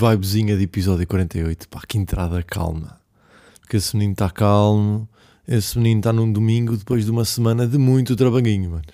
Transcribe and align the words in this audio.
vibezinha 0.00 0.56
de 0.56 0.64
episódio 0.64 1.06
48. 1.06 1.68
Pá, 1.68 1.82
que 1.86 1.98
entrada 1.98 2.42
calma. 2.42 2.98
Porque 3.60 3.76
esse 3.76 3.94
menino 3.94 4.12
está 4.12 4.30
calmo. 4.30 5.06
Esse 5.46 5.76
menino 5.76 6.00
está 6.00 6.12
num 6.12 6.32
domingo 6.32 6.76
depois 6.76 7.04
de 7.04 7.10
uma 7.10 7.24
semana 7.24 7.66
de 7.66 7.76
muito 7.76 8.16
trabalhinho, 8.16 8.70
mano. 8.70 8.84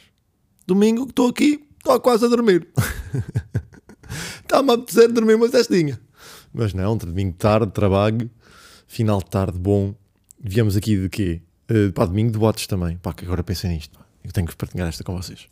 Domingo 0.67 1.05
que 1.05 1.13
estou 1.13 1.29
aqui, 1.29 1.65
estou 1.79 2.01
quase 2.01 2.25
a 2.25 2.29
dormir. 2.29 2.67
Está-me 4.43 4.71
a 4.71 4.75
apetecer 4.75 5.13
dormir 5.13 5.35
uma 5.35 5.49
cestinha. 5.49 6.01
Mas 6.53 6.75
não, 6.75 6.97
domingo 6.97 7.35
tarde, 7.35 7.71
trabalho, 7.71 8.29
final 8.89 9.19
de 9.21 9.27
tarde, 9.27 9.59
bom. 9.59 9.95
Viemos 10.41 10.77
aqui 10.77 10.97
de 10.97 11.09
quê? 11.09 11.43
Uh, 11.71 11.93
pá, 11.93 12.05
domingo 12.05 12.33
de 12.33 12.39
botes 12.39 12.67
também. 12.67 12.97
Pá, 12.97 13.13
que 13.13 13.25
agora 13.25 13.45
pensei 13.45 13.71
nisto. 13.71 13.99
Eu 14.25 14.33
tenho 14.33 14.47
que 14.47 14.57
partilhar 14.57 14.89
esta 14.89 15.05
com 15.05 15.15
vocês. 15.17 15.47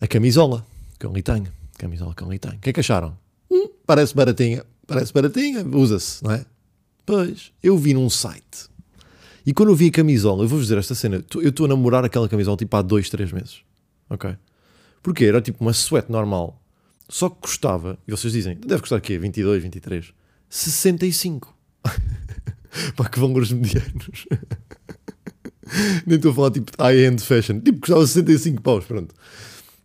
A 0.00 0.06
camisola 0.06 0.66
que 0.98 1.06
eu 1.06 1.10
ali 1.10 1.22
tenho. 1.22 1.52
Camisola 1.76 2.14
que 2.14 2.22
eu 2.22 2.28
ali 2.28 2.38
tenho. 2.38 2.56
O 2.56 2.58
que 2.58 2.70
é 2.70 2.72
que 2.72 2.80
acharam? 2.80 3.16
Parece 3.88 4.14
baratinha. 4.14 4.66
Parece 4.86 5.14
baratinha. 5.14 5.64
Usa-se, 5.64 6.22
não 6.22 6.32
é? 6.32 6.44
Pois, 7.06 7.52
eu 7.62 7.78
vi 7.78 7.94
num 7.94 8.10
site. 8.10 8.68
E 9.46 9.54
quando 9.54 9.70
eu 9.70 9.74
vi 9.74 9.86
a 9.86 9.90
camisola, 9.90 10.44
eu 10.44 10.48
vou-vos 10.48 10.66
dizer 10.66 10.76
esta 10.76 10.94
cena. 10.94 11.24
Eu 11.36 11.48
estou 11.48 11.64
a 11.64 11.68
namorar 11.70 12.04
aquela 12.04 12.28
camisola 12.28 12.54
tipo 12.54 12.76
há 12.76 12.82
dois, 12.82 13.08
três 13.08 13.32
meses. 13.32 13.62
Ok? 14.10 14.36
Porque 15.02 15.24
era 15.24 15.40
tipo 15.40 15.64
uma 15.64 15.72
suéte 15.72 16.12
normal. 16.12 16.62
Só 17.08 17.30
que 17.30 17.36
custava, 17.40 17.98
e 18.06 18.10
vocês 18.10 18.30
dizem, 18.30 18.58
deve 18.58 18.82
custar 18.82 18.98
o 18.98 19.00
quê? 19.00 19.16
22, 19.16 19.62
23? 19.62 20.12
65. 20.50 21.56
Pá, 22.94 23.08
que 23.08 23.18
valores 23.18 23.50
medianos. 23.52 24.26
Nem 26.06 26.16
estou 26.16 26.32
a 26.32 26.34
falar 26.34 26.50
tipo 26.50 26.70
high-end 26.78 27.22
fashion. 27.22 27.60
Tipo, 27.60 27.80
custava 27.80 28.06
65 28.06 28.60
paus, 28.60 28.84
pronto. 28.84 29.14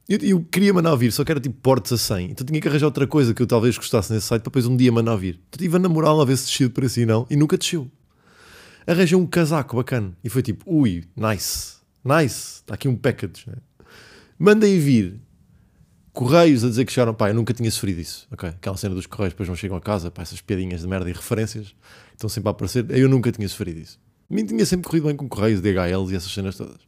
Eu, 0.08 0.20
eu 0.22 0.44
queria 0.44 0.74
mandar 0.74 0.96
vir, 0.96 1.12
só 1.12 1.24
que 1.24 1.32
era 1.32 1.40
tipo 1.40 1.56
portes 1.62 1.94
a 1.94 1.98
100. 1.98 2.32
Então 2.32 2.46
tinha 2.46 2.60
que 2.60 2.68
arranjar 2.68 2.88
outra 2.88 3.08
coisa 3.08 3.34
que 3.34 3.42
eu 3.42 3.48
talvez 3.48 3.78
gostasse 3.78 4.12
nesse 4.12 4.28
site 4.28 4.42
para 4.42 4.50
depois 4.50 4.66
um 4.66 4.76
dia 4.76 4.92
mandar 4.92 5.16
vir. 5.16 5.40
Então 5.48 5.58
estive 5.58 5.76
a 5.78 5.80
namorar 5.80 6.20
a 6.20 6.26
ver 6.26 6.38
se 6.38 6.46
descia 6.46 6.68
de 6.68 6.74
preço 6.74 7.00
e 7.00 7.06
não, 7.06 7.26
e 7.30 7.36
nunca 7.36 7.58
desceu. 7.58 7.90
Arranjei 8.86 9.18
um 9.18 9.26
casaco 9.26 9.78
bacana 9.78 10.16
e 10.24 10.30
foi 10.30 10.42
tipo, 10.42 10.64
ui, 10.70 11.06
nice, 11.16 11.78
nice, 12.04 12.62
está 12.62 12.74
aqui 12.74 12.90
um 12.90 12.98
package. 12.98 13.46
Né? 13.48 13.56
Mandei 14.38 14.78
vir 14.78 15.22
correios 16.12 16.66
a 16.66 16.68
dizer 16.68 16.84
que 16.84 16.92
chegaram, 16.92 17.14
pá, 17.14 17.30
eu 17.30 17.34
nunca 17.34 17.54
tinha 17.54 17.72
sofrido 17.72 18.02
isso. 18.02 18.28
Ok, 18.30 18.50
aquela 18.50 18.76
cena 18.76 18.94
dos 18.94 19.08
correios 19.08 19.34
depois 19.34 19.48
não 19.48 19.56
chegam 19.56 19.78
a 19.78 19.82
casa, 19.82 20.12
pá, 20.12 20.22
essas 20.22 20.42
piadinhas 20.42 20.82
de 20.82 20.88
merda 20.88 21.10
e 21.10 21.14
referências 21.14 21.74
estão 22.12 22.30
sempre 22.30 22.50
a 22.50 22.52
aparecer. 22.52 22.86
Eu 22.92 23.08
nunca 23.08 23.32
tinha 23.32 23.48
sofrido 23.48 23.80
isso. 23.80 23.98
Mim 24.30 24.46
tinha 24.46 24.66
sempre 24.66 24.88
corrido 24.88 25.08
bem 25.08 25.16
com 25.16 25.30
correios, 25.30 25.62
DHLs 25.62 26.12
e 26.12 26.16
essas 26.16 26.32
cenas 26.34 26.58
todas. 26.58 26.80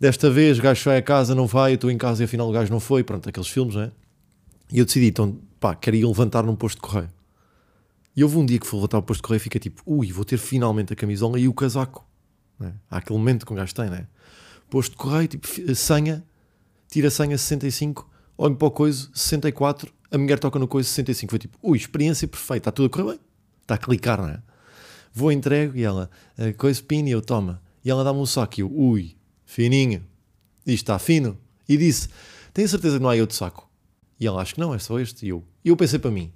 Desta 0.00 0.30
vez, 0.30 0.58
o 0.58 0.62
gajo 0.62 0.82
vai 0.86 0.96
a 0.96 1.02
casa, 1.02 1.34
não 1.34 1.46
vai, 1.46 1.72
eu 1.72 1.74
estou 1.74 1.90
em 1.90 1.98
casa 1.98 2.22
e 2.22 2.24
afinal 2.24 2.48
o 2.48 2.52
gajo 2.52 2.72
não 2.72 2.80
foi. 2.80 3.04
Pronto, 3.04 3.28
aqueles 3.28 3.48
filmes, 3.48 3.74
né? 3.74 3.92
E 4.72 4.78
eu 4.78 4.86
decidi, 4.86 5.08
então, 5.08 5.38
pá, 5.60 5.74
queria 5.74 6.06
levantar 6.08 6.42
num 6.42 6.56
posto 6.56 6.76
de 6.76 6.80
correio. 6.80 7.10
E 8.16 8.24
houve 8.24 8.38
um 8.38 8.46
dia 8.46 8.58
que 8.58 8.66
fui 8.66 8.78
levantar 8.78 8.96
o 8.96 9.02
posto 9.02 9.18
de 9.18 9.24
correio 9.24 9.40
e 9.40 9.40
fica 9.40 9.58
tipo, 9.58 9.82
ui, 9.84 10.10
vou 10.10 10.24
ter 10.24 10.38
finalmente 10.38 10.90
a 10.94 10.96
camisola 10.96 11.38
e 11.38 11.46
o 11.46 11.52
casaco. 11.52 12.06
Né? 12.58 12.72
Há 12.90 12.96
aquele 12.96 13.18
momento 13.18 13.44
que 13.44 13.52
um 13.52 13.56
gajo 13.56 13.74
tem, 13.74 13.90
né? 13.90 14.06
Posto 14.70 14.92
de 14.92 14.96
correio, 14.96 15.28
tipo, 15.28 15.46
senha, 15.74 16.24
tira 16.88 17.08
a 17.08 17.10
senha 17.10 17.36
65, 17.36 18.08
olho 18.38 18.56
para 18.56 18.68
o 18.68 18.70
coisa, 18.70 19.10
64, 19.12 19.92
a 20.10 20.16
mulher 20.16 20.38
toca 20.38 20.58
no 20.58 20.66
coisa 20.66 20.88
65. 20.88 21.30
Foi 21.30 21.38
tipo, 21.38 21.58
ui, 21.62 21.76
experiência 21.76 22.26
perfeita, 22.26 22.70
está 22.70 22.72
tudo 22.72 22.86
a 22.86 22.88
correr 22.88 23.10
bem. 23.10 23.20
Está 23.62 23.74
a 23.74 23.78
clicar, 23.78 24.22
não 24.22 24.28
é? 24.28 24.40
Vou 25.12 25.30
entrego 25.30 25.76
e 25.76 25.82
ela, 25.82 26.08
a 26.38 26.52
coisa 26.54 26.82
pin 26.82 27.04
e 27.04 27.10
eu 27.10 27.20
toma. 27.20 27.60
E 27.84 27.90
ela 27.90 28.02
dá-me 28.02 28.18
um 28.18 28.26
saco 28.26 28.60
e 28.60 28.62
eu, 28.62 28.72
ui, 28.72 29.14
fininho, 29.50 30.06
isto 30.64 30.84
está 30.84 30.98
fino. 30.98 31.36
E 31.68 31.76
disse, 31.76 32.08
tenho 32.54 32.68
certeza 32.68 32.98
que 32.98 33.02
não 33.02 33.10
há 33.10 33.14
outro 33.14 33.34
saco? 33.34 33.68
E 34.18 34.26
ela, 34.26 34.40
acho 34.40 34.54
que 34.54 34.60
não, 34.60 34.72
é 34.72 34.78
só 34.78 34.98
este. 35.00 35.26
E 35.26 35.30
eu, 35.30 35.44
e 35.64 35.70
eu 35.70 35.76
pensei 35.76 35.98
para 35.98 36.10
mim, 36.10 36.32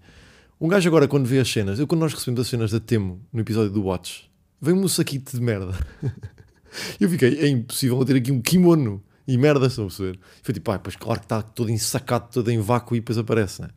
um 0.60 0.66
gajo 0.66 0.88
agora 0.88 1.06
quando 1.06 1.26
vê 1.26 1.38
as 1.38 1.48
cenas, 1.48 1.78
eu 1.78 1.86
quando 1.86 2.00
nós 2.00 2.12
recebemos 2.12 2.40
as 2.40 2.48
cenas 2.48 2.72
da 2.72 2.80
Temo 2.80 3.24
no 3.32 3.40
episódio 3.40 3.70
do 3.70 3.84
Watch, 3.84 4.28
vem-me 4.60 4.80
um 4.80 4.88
saquito 4.88 5.36
de 5.36 5.40
merda. 5.40 5.72
eu 6.98 7.08
fiquei, 7.08 7.38
é 7.38 7.48
impossível 7.48 8.04
ter 8.04 8.16
aqui 8.16 8.32
um 8.32 8.40
kimono 8.40 9.02
e 9.28 9.38
merda, 9.38 9.66
estão 9.66 9.84
a 9.84 9.88
perceber? 9.88 10.18
Foi 10.42 10.52
tipo, 10.52 10.70
ah, 10.72 10.78
pois 10.78 10.96
claro 10.96 11.20
que 11.20 11.26
está 11.26 11.40
todo 11.40 11.70
ensacado, 11.70 12.30
todo 12.32 12.50
em 12.50 12.58
vácuo 12.58 12.96
e 12.96 13.00
depois 13.00 13.16
aparece, 13.16 13.62
né? 13.62 13.68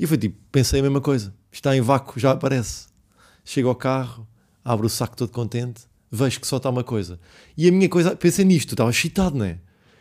E 0.00 0.06
foi 0.06 0.18
tipo, 0.18 0.36
pensei 0.50 0.80
a 0.80 0.82
mesma 0.82 1.00
coisa, 1.00 1.32
está 1.52 1.76
em 1.76 1.80
vácuo, 1.80 2.18
já 2.18 2.32
aparece. 2.32 2.88
Chego 3.44 3.68
ao 3.68 3.76
carro, 3.76 4.26
abro 4.64 4.86
o 4.86 4.90
saco 4.90 5.16
todo 5.16 5.30
contente, 5.30 5.87
vejo 6.10 6.40
que 6.40 6.46
só 6.46 6.56
está 6.56 6.70
uma 6.70 6.84
coisa. 6.84 7.18
E 7.56 7.68
a 7.68 7.72
minha 7.72 7.88
coisa, 7.88 8.16
pensei 8.16 8.44
nisto, 8.44 8.74
estava 8.74 8.90
excitado, 8.90 9.36
não 9.36 9.44
é? 9.44 9.58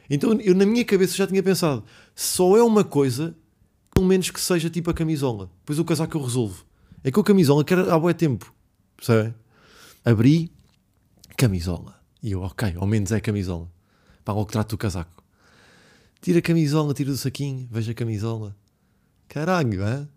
Então 0.09 0.33
eu 0.41 0.55
na 0.55 0.65
minha 0.65 0.85
cabeça 0.85 1.15
já 1.15 1.27
tinha 1.27 1.43
pensado, 1.43 1.83
só 2.15 2.55
é 2.57 2.63
uma 2.63 2.83
coisa, 2.83 3.35
pelo 3.93 4.07
menos 4.07 4.29
que 4.29 4.39
seja 4.39 4.69
tipo 4.69 4.89
a 4.89 4.93
camisola. 4.93 5.49
Pois 5.65 5.79
o 5.79 5.85
casaco 5.85 6.17
eu 6.17 6.23
resolvo. 6.23 6.65
É 7.03 7.11
que 7.11 7.19
o 7.19 7.23
camisola 7.23 7.63
quer 7.63 7.79
há 7.79 7.99
bom 7.99 8.11
tempo, 8.13 8.53
percebe? 8.95 9.33
Abri, 10.03 10.51
camisola. 11.35 11.95
E 12.23 12.31
eu, 12.31 12.41
ok, 12.41 12.75
ao 12.77 12.87
menos 12.87 13.11
é 13.11 13.19
camisola. 13.19 13.69
Pá, 14.23 14.33
logo 14.33 14.51
trato 14.51 14.71
do 14.71 14.77
casaco. 14.77 15.23
Tira 16.21 16.39
a 16.39 16.41
camisola, 16.41 16.93
tira 16.93 17.11
do 17.11 17.17
saquinho, 17.17 17.67
veja 17.71 17.91
a 17.91 17.95
camisola. 17.95 18.55
Caralho, 19.27 19.83
é? 19.83 20.07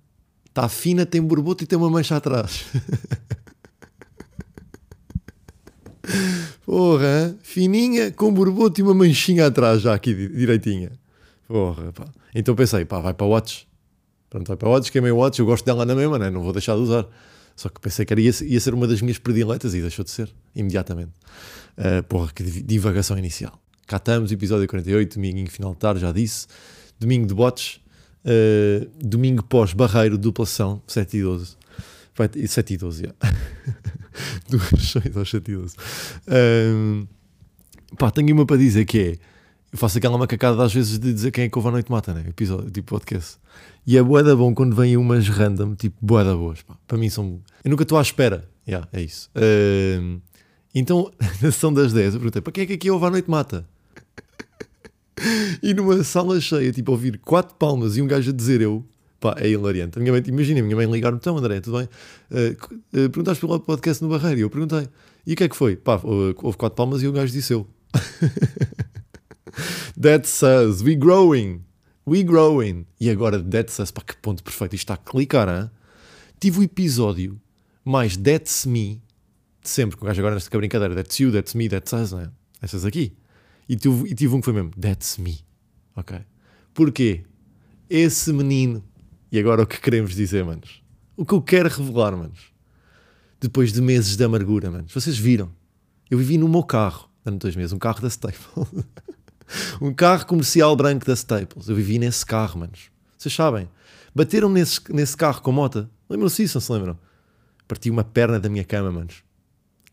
Está 0.47 0.69
fina, 0.69 1.07
tem 1.07 1.23
borboto 1.23 1.63
e 1.63 1.67
tem 1.67 1.79
uma 1.79 1.91
mancha 1.91 2.17
atrás. 2.17 2.65
Porra, 6.65 7.37
fininha, 7.43 8.11
com 8.13 8.33
borboto 8.33 8.81
e 8.81 8.83
uma 8.83 8.95
manchinha 8.95 9.47
atrás 9.47 9.83
já 9.83 9.95
aqui 9.95 10.15
direitinha. 10.29 10.93
Porra, 11.49 11.93
pá. 11.93 12.05
Então 12.35 12.55
pensei, 12.55 12.85
pá, 12.85 13.01
vai 13.01 13.15
para 13.15 13.27
Watch. 13.27 13.67
Pronto, 14.29 14.47
vai 14.47 14.57
para 14.57 14.69
Watch, 14.69 14.93
que 14.93 14.99
é 14.99 15.13
Watch, 15.13 15.41
eu 15.41 15.47
gosto 15.47 15.65
dela 15.65 15.85
na 15.85 15.95
mesma, 15.95 16.19
né? 16.19 16.31
não 16.31 16.43
vou 16.43 16.53
deixar 16.53 16.77
de 16.77 16.83
usar. 16.83 17.07
Só 17.57 17.69
que 17.69 17.81
pensei 17.81 18.07
que 18.07 18.15
ia, 18.15 18.33
ia 18.43 18.61
ser 18.61 18.73
uma 18.73 18.87
das 18.87 19.03
minhas 19.03 19.19
prediletas 19.19 19.75
e 19.75 19.81
deixou 19.81 20.05
de 20.05 20.11
ser, 20.11 20.33
imediatamente. 20.55 21.11
Uh, 21.77 22.03
porra, 22.05 22.31
que 22.33 22.43
divagação 22.43 23.19
inicial. 23.19 23.61
Cá 23.87 23.97
estamos, 23.97 24.31
episódio 24.31 24.69
48, 24.69 25.15
domingo 25.15 25.51
final 25.51 25.73
de 25.73 25.79
tarde, 25.79 26.01
já 26.01 26.13
disse. 26.13 26.47
Domingo 26.99 27.27
de 27.27 27.35
botes, 27.35 27.81
uh, 28.25 28.89
domingo 28.99 29.43
pós-barreiro, 29.43 30.17
duplação, 30.17 30.81
7 30.87 31.17
e 31.17 31.23
12. 31.23 31.57
Vai, 32.15 32.31
7 32.47 32.75
e 32.75 32.77
12, 32.77 33.03
já. 33.03 33.15
Duas 34.49 34.91
6 34.91 35.17
aos 35.17 35.31
7 35.31 35.51
e 35.51 35.57
12. 35.57 35.77
Um, 36.29 37.07
pá, 37.97 38.11
tenho 38.11 38.35
uma 38.35 38.47
para 38.47 38.57
dizer 38.57 38.85
que 38.85 38.99
é. 38.99 39.19
Eu 39.73 39.79
faço 39.79 39.99
aquela 39.99 40.19
macacada 40.19 40.61
às 40.65 40.73
vezes 40.73 40.99
de 40.99 41.13
dizer 41.13 41.31
quem 41.31 41.45
é 41.45 41.49
que 41.49 41.57
houve 41.57 41.69
a 41.69 41.73
noite 41.73 41.91
mata, 41.91 42.13
né? 42.13 42.25
Episódio, 42.29 42.71
tipo 42.71 42.89
podcast. 42.89 43.39
E 43.87 43.97
é 43.97 44.03
boeda 44.03 44.35
bom 44.35 44.53
quando 44.53 44.75
vêm 44.75 44.97
umas 44.97 45.29
random, 45.29 45.77
tipo 45.77 45.97
boeda 46.01 46.35
boas. 46.35 46.61
Pá. 46.63 46.77
Para 46.89 46.99
mim 46.99 47.09
são. 47.09 47.41
Eu 47.65 47.71
nunca 47.71 47.85
estou 47.85 47.97
à 47.97 48.03
espera. 48.03 48.49
Yeah, 48.67 48.89
é 48.93 49.01
isso. 49.01 49.31
Então, 50.75 51.11
na 51.43 51.51
sessão 51.53 51.73
das 51.73 51.93
10, 51.93 52.15
eu 52.15 52.21
perguntei 52.21 52.43
para 52.43 52.53
quem 52.53 52.65
é 52.65 52.67
que 52.67 52.73
aqui 52.75 52.91
houve 52.91 53.07
a 53.07 53.11
noite 53.11 53.31
mata? 53.31 53.69
e 55.63 55.75
numa 55.75 56.03
sala 56.05 56.41
cheia, 56.41 56.73
tipo, 56.73 56.93
ouvir 56.93 57.19
quatro 57.19 57.55
palmas 57.57 57.97
e 57.97 58.03
um 58.03 58.07
gajo 58.07 58.31
a 58.31 58.35
dizer 58.35 58.61
eu, 58.61 58.85
Pá, 59.21 59.37
é 59.39 59.49
hilariante. 59.49 59.99
A 59.99 60.01
minha 60.01 60.13
mãe, 60.13 60.23
imagina, 60.27 60.61
a 60.61 60.63
minha 60.63 60.75
mãe 60.75 60.91
ligar-me, 60.91 61.19
então 61.19 61.37
André, 61.37 61.61
tudo 61.61 61.79
bem? 61.79 61.89
Uh, 62.31 63.05
uh, 63.05 63.11
perguntaste 63.11 63.47
pelo 63.47 63.61
podcast 63.61 64.03
no 64.03 64.09
Barreiro 64.09 64.41
e 64.41 64.43
eu 64.43 64.51
perguntei. 64.51 64.89
E 65.27 65.35
o 65.35 65.37
que 65.37 65.45
é 65.45 65.49
que 65.49 65.57
foi? 65.57 65.77
Pá, 65.77 66.01
houve 66.03 66.57
quatro 66.57 66.75
palmas 66.75 67.03
e 67.03 67.07
o 67.07 67.13
gajo 67.13 67.31
disse 67.31 67.53
eu. 67.53 67.67
That 70.01 70.27
says, 70.27 70.83
we 70.83 70.95
growing, 70.95 71.65
we 72.07 72.23
growing. 72.23 72.87
E 72.99 73.11
agora, 73.11 73.43
that 73.43 73.71
says, 73.71 73.91
pá, 73.91 74.01
que 74.01 74.17
ponto 74.17 74.43
perfeito, 74.43 74.75
isto 74.75 74.85
está 74.85 74.95
a 74.95 74.97
clicar, 74.97 75.49
hein? 75.49 75.71
Tive 76.39 76.61
o 76.61 76.63
episódio 76.63 77.39
mais 77.85 78.17
that's 78.17 78.65
me, 78.65 79.03
de 79.63 79.69
sempre, 79.69 79.99
com 79.99 80.05
o 80.05 80.09
gajo 80.09 80.21
agora 80.21 80.35
nesta 80.35 80.57
brincadeira, 80.57 80.95
that's 80.95 81.21
you, 81.21 81.31
that's 81.31 81.55
me, 81.55 81.69
that's 81.69 81.93
us, 81.93 82.13
não 82.13 82.21
é? 82.21 82.31
Essas 82.63 82.87
aqui. 82.87 83.13
E 83.69 83.77
tive, 83.77 84.09
e 84.09 84.15
tive 84.15 84.35
um 84.35 84.41
que 84.41 84.47
foi 84.47 84.55
mesmo, 84.55 84.71
that's 84.81 85.19
me. 85.19 85.41
Ok? 85.95 86.19
Porquê? 86.73 87.25
Esse 87.89 88.33
menino 88.33 88.83
e 89.33 89.39
agora 89.39 89.63
o 89.63 89.67
que 89.67 89.81
queremos 89.81 90.15
dizer, 90.15 90.45
manos? 90.45 90.83
O 91.17 91.25
que 91.25 91.35
eu 91.35 91.43
quero 91.43 91.69
revelar, 91.69 92.17
manos? 92.17 92.53
Depois 93.41 93.73
de 93.73 93.81
meses 93.81 94.17
de 94.17 94.25
amargura, 94.25 94.71
manos. 94.71 94.93
Vocês 94.93 95.17
viram? 95.17 95.51
Eu 96.11 96.19
vivi 96.19 96.37
no 96.37 96.49
meu 96.49 96.63
carro, 96.63 97.09
durante 97.25 97.43
dois 97.43 97.57
meses, 97.57 97.73
um 97.73 97.79
carro 97.79 98.01
da 98.01 98.09
Staples. 98.09 98.69
um 99.81 99.93
carro 99.95 100.27
comercial 100.27 100.75
branco 100.75 101.07
da 101.07 101.15
Staples. 101.15 101.69
Eu 101.69 101.77
vivi 101.77 101.99
nesse 101.99 102.27
carro, 102.27 102.61
manos. 102.61 102.91
Vocês 103.17 103.35
sabem? 103.35 103.69
Bateram 104.15 104.49
nesse, 104.49 104.81
nesse 104.93 105.17
carro 105.17 105.41
com 105.43 105.53
moto. 105.53 105.89
Lembram-se 106.09 106.43
disso, 106.43 106.57
não 106.57 106.61
se 106.63 106.73
lembram? 106.73 106.99
Parti 107.69 107.89
uma 107.89 108.03
perna 108.03 108.41
da 108.41 108.49
minha 108.49 108.65
cama, 108.65 108.91
manos. 108.91 109.23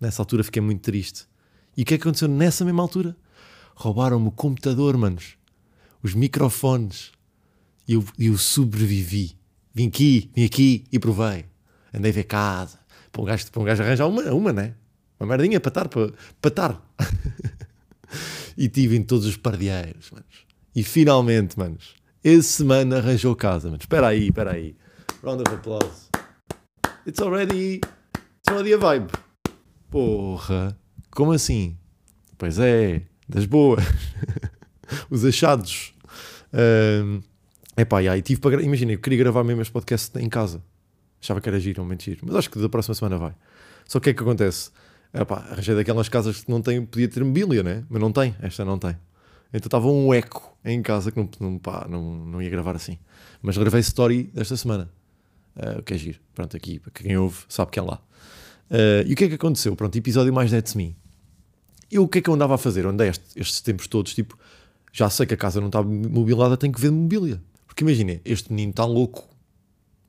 Nessa 0.02 0.22
altura 0.22 0.44
fiquei 0.44 0.62
muito 0.62 0.82
triste. 0.82 1.28
E 1.76 1.84
o 1.84 1.86
que 1.86 1.94
é 1.94 1.98
que 1.98 2.04
aconteceu 2.04 2.28
nessa 2.28 2.66
mesma 2.66 2.82
altura? 2.82 3.16
Roubaram-me 3.76 4.28
o 4.28 4.32
computador, 4.32 4.98
manos. 4.98 5.38
Os 6.02 6.16
microfones, 6.16 7.12
e 7.88 7.94
eu, 7.94 8.04
eu 8.20 8.38
sobrevivi. 8.38 9.38
Vim 9.74 9.88
aqui, 9.88 10.32
vim 10.36 10.46
aqui 10.46 10.86
e 10.92 11.00
provei. 11.00 11.46
Andei 11.94 12.12
ver 12.12 12.24
casa. 12.24 12.80
Para 13.12 13.22
um 13.22 13.26
gajo, 13.26 13.52
para 13.52 13.62
um 13.62 13.66
gajo 13.66 13.84
arranjar 13.84 14.08
uma, 14.08 14.24
uma, 14.34 14.54
né? 14.54 14.76
Uma 15.20 15.28
merdinha 15.28 15.60
para 15.60 15.70
estar, 15.70 15.88
para, 15.88 16.12
para 16.42 16.50
estar. 16.50 16.94
e 18.58 18.68
tive 18.68 18.98
em 18.98 19.04
todos 19.04 19.26
os 19.26 19.38
pardieiros, 19.38 20.12
manos. 20.12 20.46
E 20.76 20.84
finalmente, 20.84 21.58
manos, 21.58 21.96
esse 22.24 22.50
semana 22.50 22.98
arranjou 22.98 23.36
casa, 23.36 23.70
manos. 23.70 23.84
Espera 23.84 24.08
aí, 24.08 24.28
espera 24.28 24.54
aí. 24.54 24.76
Round 25.24 25.42
of 25.42 25.56
applause. 25.56 26.10
It's 27.08 27.22
already. 27.22 27.76
It's 27.78 28.50
already 28.50 28.74
a 28.74 28.78
vibe. 28.78 29.12
Porra. 29.90 30.78
Como 31.12 31.32
assim? 31.32 31.78
Pois 32.38 32.60
é, 32.60 33.02
das 33.28 33.46
boas. 33.46 33.84
Os 35.10 35.26
achados. 35.26 35.94
Um, 36.54 37.22
epá, 37.78 38.02
e 38.02 38.10
aí 38.10 38.22
tive 38.22 38.42
para. 38.42 38.62
Imagina, 38.62 38.94
eu 38.94 39.00
queria 39.00 39.20
gravar 39.20 39.44
mesmo 39.44 39.62
este 39.62 39.72
podcast 39.72 40.18
em 40.20 40.30
casa. 40.30 40.62
Achava 41.22 41.42
que 41.42 41.50
era 41.50 41.60
giro, 41.60 41.82
um 41.82 41.86
mentira. 41.86 42.20
Mas 42.24 42.36
acho 42.36 42.50
que 42.50 42.60
da 42.60 42.70
próxima 42.70 42.96
semana 42.96 43.18
vai. 43.18 43.34
Só 43.86 44.00
que 44.00 44.02
o 44.02 44.02
que 44.02 44.10
é 44.10 44.14
que 44.14 44.22
acontece? 44.22 44.72
Epá, 45.14 45.48
arranjei 45.50 45.76
daquelas 45.76 46.10
casas 46.10 46.44
que 46.44 46.52
não 46.52 46.62
tem, 46.62 46.86
podia 46.86 47.08
ter 47.08 47.24
mobília, 47.24 47.64
né? 47.64 47.84
Mas 47.90 48.02
não 48.02 48.12
tem, 48.12 48.36
esta 48.42 48.64
não 48.66 48.78
tem. 48.78 48.96
Então 49.54 49.68
estava 49.68 49.88
um 49.88 50.14
eco 50.14 50.56
em 50.64 50.82
casa 50.82 51.12
que 51.12 51.18
não, 51.18 51.30
não, 51.40 51.58
pá, 51.58 51.88
não, 51.90 52.26
não 52.26 52.42
ia 52.42 52.50
gravar 52.50 52.76
assim. 52.76 53.00
Mas 53.42 53.58
gravei 53.58 53.80
story 53.80 54.24
desta 54.34 54.58
semana. 54.58 54.90
Uh, 55.56 55.80
o 55.80 55.84
que 55.84 55.94
é 55.94 55.98
giro. 55.98 56.20
Pronto, 56.36 56.56
aqui, 56.56 56.80
para 56.80 56.92
quem 56.92 57.18
ouve, 57.18 57.38
sabe 57.48 57.72
que 57.72 57.80
é 57.80 57.82
lá. 57.82 58.02
Uh, 58.70 59.08
e 59.08 59.14
o 59.14 59.16
que 59.16 59.24
é 59.24 59.28
que 59.30 59.36
aconteceu? 59.36 59.76
Pronto, 59.76 59.98
episódio 59.98 60.34
mais 60.34 60.52
That's 60.52 60.76
Me. 60.76 60.96
Eu 61.90 62.04
o 62.04 62.08
que 62.08 62.20
é 62.20 62.22
que 62.22 62.30
eu 62.30 62.34
andava 62.34 62.56
a 62.56 62.58
fazer? 62.58 62.84
Eu 62.84 62.90
andei 62.90 63.08
estes, 63.08 63.36
estes 63.36 63.62
tempos 63.62 63.88
todos, 63.88 64.14
tipo, 64.14 64.38
já 64.92 65.10
sei 65.10 65.26
que 65.26 65.34
a 65.34 65.38
casa 65.38 65.62
não 65.62 65.68
está 65.68 65.82
mobilada, 65.82 66.58
tenho 66.58 66.74
que 66.74 66.82
ver 66.82 66.92
mobília. 66.92 67.42
Porque 67.78 67.84
imagina, 67.84 68.20
este 68.26 68.52
menino 68.52 68.72
está 68.72 68.86
louco 68.86 69.30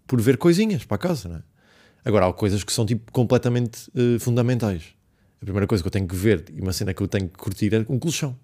por 0.07 0.19
ver 0.23 0.39
coisinhas 0.39 0.87
para 0.87 0.97
casa, 0.97 1.29
não 1.29 1.37
é? 1.37 1.43
Agora, 2.03 2.27
há 2.27 2.33
coisas 2.33 2.65
que 2.65 2.73
são 2.73 2.87
tipo 2.87 3.13
completamente 3.13 3.91
uh, 3.91 4.19
fundamentais. 4.19 4.85
A 5.43 5.45
primeira 5.45 5.67
coisa 5.67 5.85
que 5.85 5.87
eu 5.87 5.91
tenho 5.91 6.09
que 6.09 6.17
ver 6.17 6.47
e 6.51 6.63
uma 6.63 6.73
cena 6.73 6.95
que 6.95 7.03
eu 7.03 7.07
tenho 7.07 7.29
que 7.29 7.37
curtir 7.37 7.75
é 7.75 7.85
um 7.87 7.99
colchão. 7.99 8.35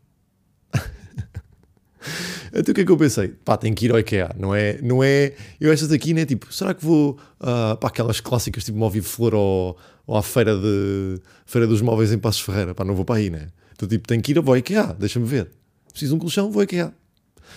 então 2.53 2.71
o 2.71 2.75
que 2.75 2.83
é 2.83 2.85
que 2.85 2.93
eu 2.93 2.99
pensei? 2.99 3.29
Pá, 3.29 3.57
tenho 3.57 3.75
que 3.75 3.87
ir 3.87 3.93
ao 3.93 3.99
IKEA, 3.99 4.31
não 4.39 4.55
é? 4.55 4.79
Não 4.83 5.03
é 5.03 5.33
eu 5.59 5.73
estas 5.73 5.91
aqui, 5.91 6.13
né? 6.13 6.27
Tipo, 6.27 6.53
será 6.53 6.75
que 6.75 6.85
vou 6.85 7.19
uh, 7.41 7.79
para 7.79 7.89
aquelas 7.89 8.21
clássicas 8.21 8.63
tipo 8.63 8.77
Móvel 8.77 9.03
Flor 9.03 9.35
ou, 9.35 9.79
ou 10.07 10.19
à 10.19 10.23
feira, 10.23 10.55
de, 10.55 11.19
feira 11.47 11.67
dos 11.67 11.81
móveis 11.81 12.13
em 12.13 12.19
Passos 12.19 12.43
Ferreira? 12.43 12.75
Pá, 12.75 12.85
não 12.85 12.95
vou 12.95 13.07
para 13.07 13.17
aí, 13.17 13.31
né? 13.31 13.49
Então 13.73 13.89
tipo, 13.89 14.07
tenho 14.07 14.21
que 14.21 14.33
ir 14.33 14.39
ao 14.39 14.55
IKEA, 14.55 14.95
deixa-me 14.99 15.25
ver. 15.25 15.51
Preciso 15.89 16.13
de 16.13 16.17
um 16.17 16.19
colchão, 16.19 16.51
vou 16.51 16.61
ao 16.61 16.65
IKEA. 16.65 16.93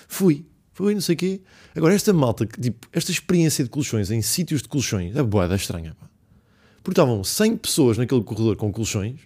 Fui, 0.08 0.46
fui, 0.78 0.94
não 0.94 1.02
sei 1.02 1.16
o 1.16 1.18
quê. 1.18 1.42
Agora, 1.76 1.96
esta 1.96 2.14
malta, 2.14 2.46
tipo, 2.46 2.88
esta 2.94 3.12
experiência 3.12 3.64
de 3.64 3.70
colchões 3.70 4.12
em 4.12 4.22
sítios 4.22 4.62
de 4.62 4.70
colchões 4.70 5.16
é 5.16 5.24
boa, 5.24 5.52
é 5.52 5.56
estranha, 5.56 5.96
pá. 6.00 6.08
Porque 6.84 6.92
estavam 6.92 7.24
100 7.24 7.58
pessoas 7.58 7.98
naquele 7.98 8.24
corredor 8.24 8.56
com 8.56 8.72
colchões 8.72 9.20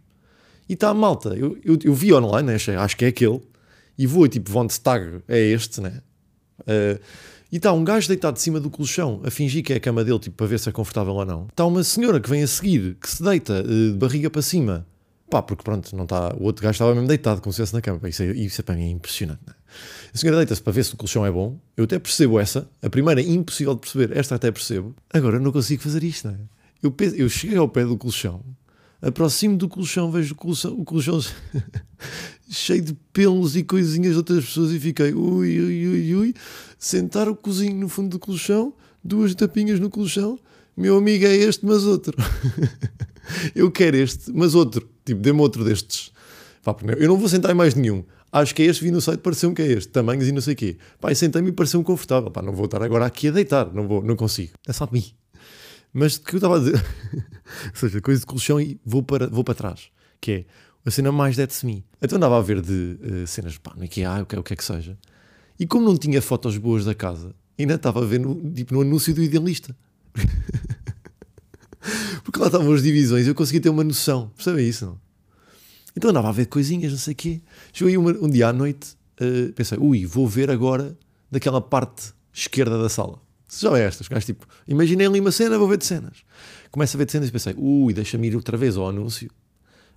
e 0.68 0.74
está 0.74 0.90
a 0.90 0.94
malta. 0.94 1.36
Eu, 1.36 1.58
eu, 1.64 1.78
eu 1.84 1.94
vi 1.94 2.14
online, 2.14 2.48
né, 2.48 2.56
achei, 2.56 2.76
acho 2.76 2.96
que 2.96 3.04
é 3.04 3.10
aquele, 3.10 3.42
e 3.98 4.08
vou 4.08 4.28
tipo, 4.30 4.50
Von 4.50 4.68
Stag 4.70 5.22
é 5.28 5.40
este, 5.40 5.82
né? 5.82 6.02
Uh, 6.62 7.00
e 7.52 7.58
está 7.58 7.74
um 7.74 7.84
gajo 7.84 8.08
deitado 8.08 8.36
de 8.36 8.42
cima 8.42 8.58
do 8.58 8.70
colchão 8.70 9.22
a 9.26 9.30
fingir 9.30 9.62
que 9.62 9.74
é 9.74 9.76
a 9.76 9.80
cama 9.80 10.06
dele, 10.06 10.20
tipo, 10.20 10.38
para 10.38 10.48
ver 10.48 10.58
se 10.58 10.70
é 10.70 10.72
confortável 10.72 11.14
ou 11.14 11.26
não. 11.26 11.48
Está 11.48 11.66
uma 11.66 11.84
senhora 11.84 12.20
que 12.22 12.30
vem 12.30 12.42
a 12.42 12.48
seguir, 12.48 12.96
que 12.96 13.10
se 13.10 13.22
deita 13.22 13.62
uh, 13.62 13.92
de 13.92 13.98
barriga 13.98 14.30
para 14.30 14.42
cima. 14.42 14.88
Pá, 15.30 15.42
porque 15.42 15.64
pronto, 15.64 15.94
não 15.96 16.06
está. 16.06 16.34
O 16.40 16.46
outro 16.46 16.64
gajo 16.64 16.76
estava 16.76 16.94
mesmo 16.94 17.10
deitado, 17.10 17.42
como 17.42 17.52
se 17.52 17.62
estivesse 17.62 17.74
na 17.74 17.82
cama. 17.82 18.08
Isso, 18.08 18.24
é, 18.24 18.28
isso 18.28 18.62
é, 18.62 18.64
para 18.64 18.76
mim 18.76 18.86
é 18.86 18.90
impressionante. 18.90 19.42
Né? 19.46 19.54
A 20.14 20.18
senhora 20.18 20.38
deita-se 20.38 20.62
para 20.62 20.74
ver 20.74 20.84
se 20.84 20.94
o 20.94 20.98
colchão 20.98 21.26
é 21.26 21.32
bom. 21.32 21.60
Eu 21.76 21.86
até 21.86 21.98
percebo 22.00 22.40
essa. 22.40 22.70
A 22.82 22.90
primeira 22.90 23.22
é 23.22 23.24
impossível 23.24 23.74
de 23.74 23.82
perceber. 23.82 24.18
Esta 24.18 24.36
até 24.36 24.52
percebo. 24.52 24.96
Agora 25.14 25.40
não 25.40 25.52
consigo 25.52 25.82
fazer 25.82 26.04
isto, 26.04 26.28
não 26.28 26.36
é? 26.36 26.38
Eu, 26.84 26.94
eu 27.16 27.30
cheguei 27.30 27.58
ao 27.58 27.70
pé 27.70 27.86
do 27.86 27.96
colchão, 27.96 28.44
aproximo 29.02 29.56
do 29.56 29.70
colchão, 29.70 30.12
vejo 30.12 30.34
o 30.34 30.36
colchão, 30.36 30.74
o 30.74 30.84
colchão 30.84 31.20
cheio 32.50 32.82
de 32.82 32.94
pelos 33.14 33.56
e 33.56 33.64
coisinhas 33.64 34.14
de 34.14 34.18
outras 34.18 34.46
pessoas 34.46 34.72
e 34.72 34.80
fiquei 34.80 35.14
ui, 35.14 35.60
ui, 35.60 35.88
ui, 35.88 36.16
ui. 36.16 36.34
Sentar 36.80 37.30
o 37.30 37.36
cozinho 37.36 37.76
no 37.76 37.88
fundo 37.88 38.10
do 38.10 38.20
colchão, 38.20 38.74
duas 39.04 39.36
tapinhas 39.36 39.80
no 39.80 39.92
colchão. 39.92 40.40
Meu 40.76 40.98
amigo 40.98 41.26
é 41.26 41.36
este, 41.36 41.66
mas 41.66 41.84
outro. 41.84 42.18
eu 43.54 43.70
quero 43.70 43.98
este, 43.98 44.32
mas 44.34 44.56
outro. 44.56 44.90
Tipo, 45.06 45.22
dê-me 45.22 45.40
outro 45.40 45.64
destes. 45.64 46.12
Eu 46.98 47.08
não 47.08 47.18
vou 47.18 47.30
sentar 47.30 47.52
em 47.52 47.56
mais 47.56 47.76
nenhum. 47.76 48.04
Acho 48.32 48.56
que 48.56 48.64
é 48.64 48.66
este, 48.66 48.84
vi 48.84 48.92
no 48.92 49.02
site, 49.02 49.20
pareceu-me 49.20 49.56
que 49.56 49.62
é 49.62 49.68
este. 49.68 49.90
Tamanhos 49.92 50.28
e 50.28 50.32
não 50.32 50.42
sei 50.42 50.54
o 50.54 50.58
quê. 50.58 50.78
Pá, 51.00 51.14
sentei-me 51.14 51.50
e 51.50 51.52
pareceu-me 51.52 51.86
confortável. 51.86 52.32
Pá, 52.32 52.42
não 52.42 52.54
vou 52.54 52.66
estar 52.66 52.82
agora 52.82 53.06
aqui 53.06 53.28
a 53.28 53.32
deitar. 53.32 53.74
Não, 53.74 53.88
vou, 53.88 54.02
não 54.02 54.16
consigo. 54.16 54.54
É 54.66 54.72
só 54.72 54.86
de 54.86 54.94
mim. 54.94 55.06
Mas 55.94 56.16
o 56.16 56.22
que 56.22 56.36
eu 56.36 56.38
estava 56.38 56.56
a 56.56 56.60
dizer, 56.60 56.76
ou 57.70 57.76
seja, 57.76 58.00
coisa 58.00 58.22
de 58.22 58.26
colchão 58.26 58.62
e 58.62 58.80
vou 58.86 59.04
para, 59.04 59.28
vou 59.28 59.44
para 59.44 59.54
trás, 59.54 59.90
que 60.22 60.32
é 60.32 60.46
a 60.86 60.92
cena 60.92 61.12
mais 61.12 61.36
That's 61.36 61.64
Me. 61.64 61.86
Então 62.02 62.16
andava 62.16 62.38
a 62.38 62.42
ver 62.42 62.62
de 62.62 62.98
uh, 63.02 63.28
cenas, 63.28 63.58
pá, 63.58 63.74
no 63.76 63.84
IKEA, 63.84 64.22
o 64.22 64.26
que, 64.26 64.38
o 64.38 64.44
que 64.44 64.54
é 64.54 64.56
que 64.56 64.64
seja, 64.64 64.98
e 65.60 65.68
como 65.68 65.86
não 65.86 65.98
tinha 65.98 66.22
fotos 66.22 66.58
boas 66.58 66.86
da 66.86 66.96
casa, 66.96 67.36
ainda 67.60 67.76
estava 67.76 68.02
a 68.02 68.06
ver 68.06 68.20
no, 68.20 68.52
tipo, 68.52 68.74
no 68.74 68.82
anúncio 68.82 69.14
do 69.14 69.22
Idealista. 69.22 69.76
Porque 72.24 72.40
lá 72.40 72.46
estavam 72.46 72.72
as 72.74 72.82
divisões 72.84 73.28
eu 73.28 73.36
conseguia 73.36 73.60
ter 73.60 73.70
uma 73.70 73.84
noção, 73.84 74.30
percebem 74.36 74.68
isso? 74.68 74.86
Não? 74.86 75.00
Então 75.96 76.10
andava 76.10 76.30
a 76.30 76.32
ver 76.32 76.46
coisinhas, 76.46 76.92
não 76.92 77.00
sei 77.00 77.14
o 77.14 77.16
quê. 77.16 77.42
Cheguei 77.74 77.98
uma, 77.98 78.12
um 78.12 78.30
dia 78.30 78.48
à 78.48 78.54
noite, 78.54 78.96
uh, 79.20 79.52
pensei, 79.54 79.78
ui, 79.78 80.06
vou 80.06 80.28
ver 80.28 80.50
agora 80.50 80.98
daquela 81.30 81.62
parte 81.62 82.14
esquerda 82.34 82.82
da 82.82 82.90
sala 82.90 83.20
já 83.60 83.78
é 83.78 83.84
estas, 83.84 84.08
gajos 84.08 84.26
tipo, 84.26 84.48
imaginei 84.68 85.08
ali 85.08 85.20
uma 85.20 85.32
cena, 85.32 85.58
vou 85.58 85.68
ver 85.68 85.78
de 85.78 85.86
cenas. 85.86 86.20
Começo 86.70 86.96
a 86.96 86.98
ver 86.98 87.06
de 87.06 87.12
cenas 87.12 87.30
e 87.30 87.32
pensei, 87.32 87.54
ui, 87.58 87.94
deixa-me 87.94 88.28
ir 88.28 88.36
outra 88.36 88.56
vez 88.56 88.78
ao 88.78 88.88
anúncio 88.88 89.30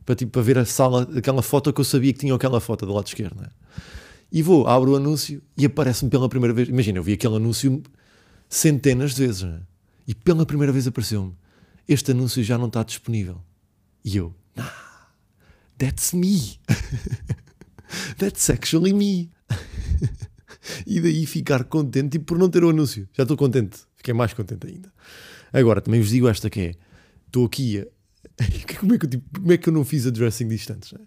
para, 0.05 0.15
tipo, 0.17 0.33
para 0.33 0.43
ver 0.43 0.59
a 0.59 0.65
sala, 0.65 1.09
aquela 1.17 1.43
foto 1.43 1.73
que 1.73 1.81
eu 1.81 1.85
sabia 1.85 2.13
que 2.13 2.19
tinha 2.19 2.35
aquela 2.35 2.61
foto 2.61 2.85
do 2.85 2.93
lado 2.93 3.07
esquerdo. 3.07 3.41
Né? 3.41 3.49
E 4.33 4.43
vou, 4.43 4.67
abro 4.67 4.93
o 4.93 4.97
anúncio 4.97 5.41
e 5.57 5.65
aparece-me 5.65 6.11
pela 6.11 6.29
primeira 6.29 6.53
vez. 6.53 6.69
Imagina, 6.69 6.99
eu 6.99 7.03
vi 7.03 7.13
aquele 7.13 7.37
anúncio 7.37 7.83
centenas 8.49 9.15
de 9.15 9.25
vezes 9.25 9.43
né? 9.43 9.61
e 10.07 10.15
pela 10.15 10.45
primeira 10.45 10.73
vez 10.73 10.87
apareceu-me: 10.87 11.33
Este 11.89 12.11
anúncio 12.11 12.43
já 12.43 12.59
não 12.59 12.67
está 12.67 12.83
disponível. 12.83 13.41
E 14.05 14.17
eu, 14.17 14.35
that's 15.79 16.13
me. 16.13 16.59
that's 18.19 18.51
actually 18.51 18.93
me. 18.93 19.31
e 20.87 21.01
daí 21.01 21.27
ficar 21.27 21.65
contente 21.65 22.13
tipo, 22.13 22.27
por 22.27 22.39
não 22.39 22.49
ter 22.49 22.65
o 22.65 22.71
anúncio. 22.71 23.09
Já 23.13 23.23
estou 23.23 23.37
contente, 23.37 23.81
fiquei 23.97 24.15
mais 24.15 24.33
contente 24.33 24.67
ainda. 24.67 24.93
Agora, 25.53 25.81
também 25.81 26.01
vos 26.01 26.11
digo 26.11 26.29
esta 26.29 26.51
que 26.51 26.61
é: 26.61 26.75
estou 27.27 27.47
aqui 27.47 27.81
a. 27.81 27.87
como, 28.81 28.95
é 28.95 28.99
que 28.99 29.07
eu, 29.07 29.11
tipo, 29.11 29.41
como 29.41 29.53
é 29.53 29.57
que 29.57 29.69
eu 29.69 29.73
não 29.73 29.85
fiz 29.85 30.07
addressing 30.07 30.49
disto 30.49 30.73
antes? 30.73 30.93
Né? 30.93 31.01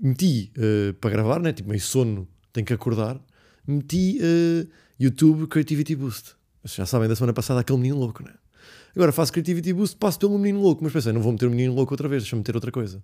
Meti 0.00 0.52
uh, 0.56 0.94
para 0.94 1.10
gravar, 1.10 1.40
né? 1.40 1.52
tipo 1.52 1.68
meio 1.68 1.80
sono, 1.80 2.28
tenho 2.52 2.66
que 2.66 2.72
acordar. 2.72 3.20
Meti 3.66 4.18
uh, 4.20 4.68
YouTube 4.98 5.46
Creativity 5.46 5.94
Boost. 5.94 6.36
Mas 6.62 6.74
já 6.74 6.86
sabem, 6.86 7.08
da 7.08 7.14
semana 7.14 7.32
passada, 7.32 7.60
aquele 7.60 7.78
menino 7.78 7.98
louco, 7.98 8.22
né? 8.22 8.32
Agora 8.94 9.12
faço 9.12 9.32
Creativity 9.32 9.72
Boost, 9.72 9.96
passo 9.96 10.18
pelo 10.18 10.38
menino 10.38 10.60
louco, 10.60 10.82
mas 10.82 10.92
pensei, 10.92 11.12
não 11.12 11.20
vou 11.20 11.32
meter 11.32 11.46
o 11.46 11.50
menino 11.50 11.74
louco 11.74 11.92
outra 11.92 12.08
vez, 12.08 12.22
deixa-me 12.22 12.40
meter 12.40 12.54
outra 12.54 12.72
coisa. 12.72 13.02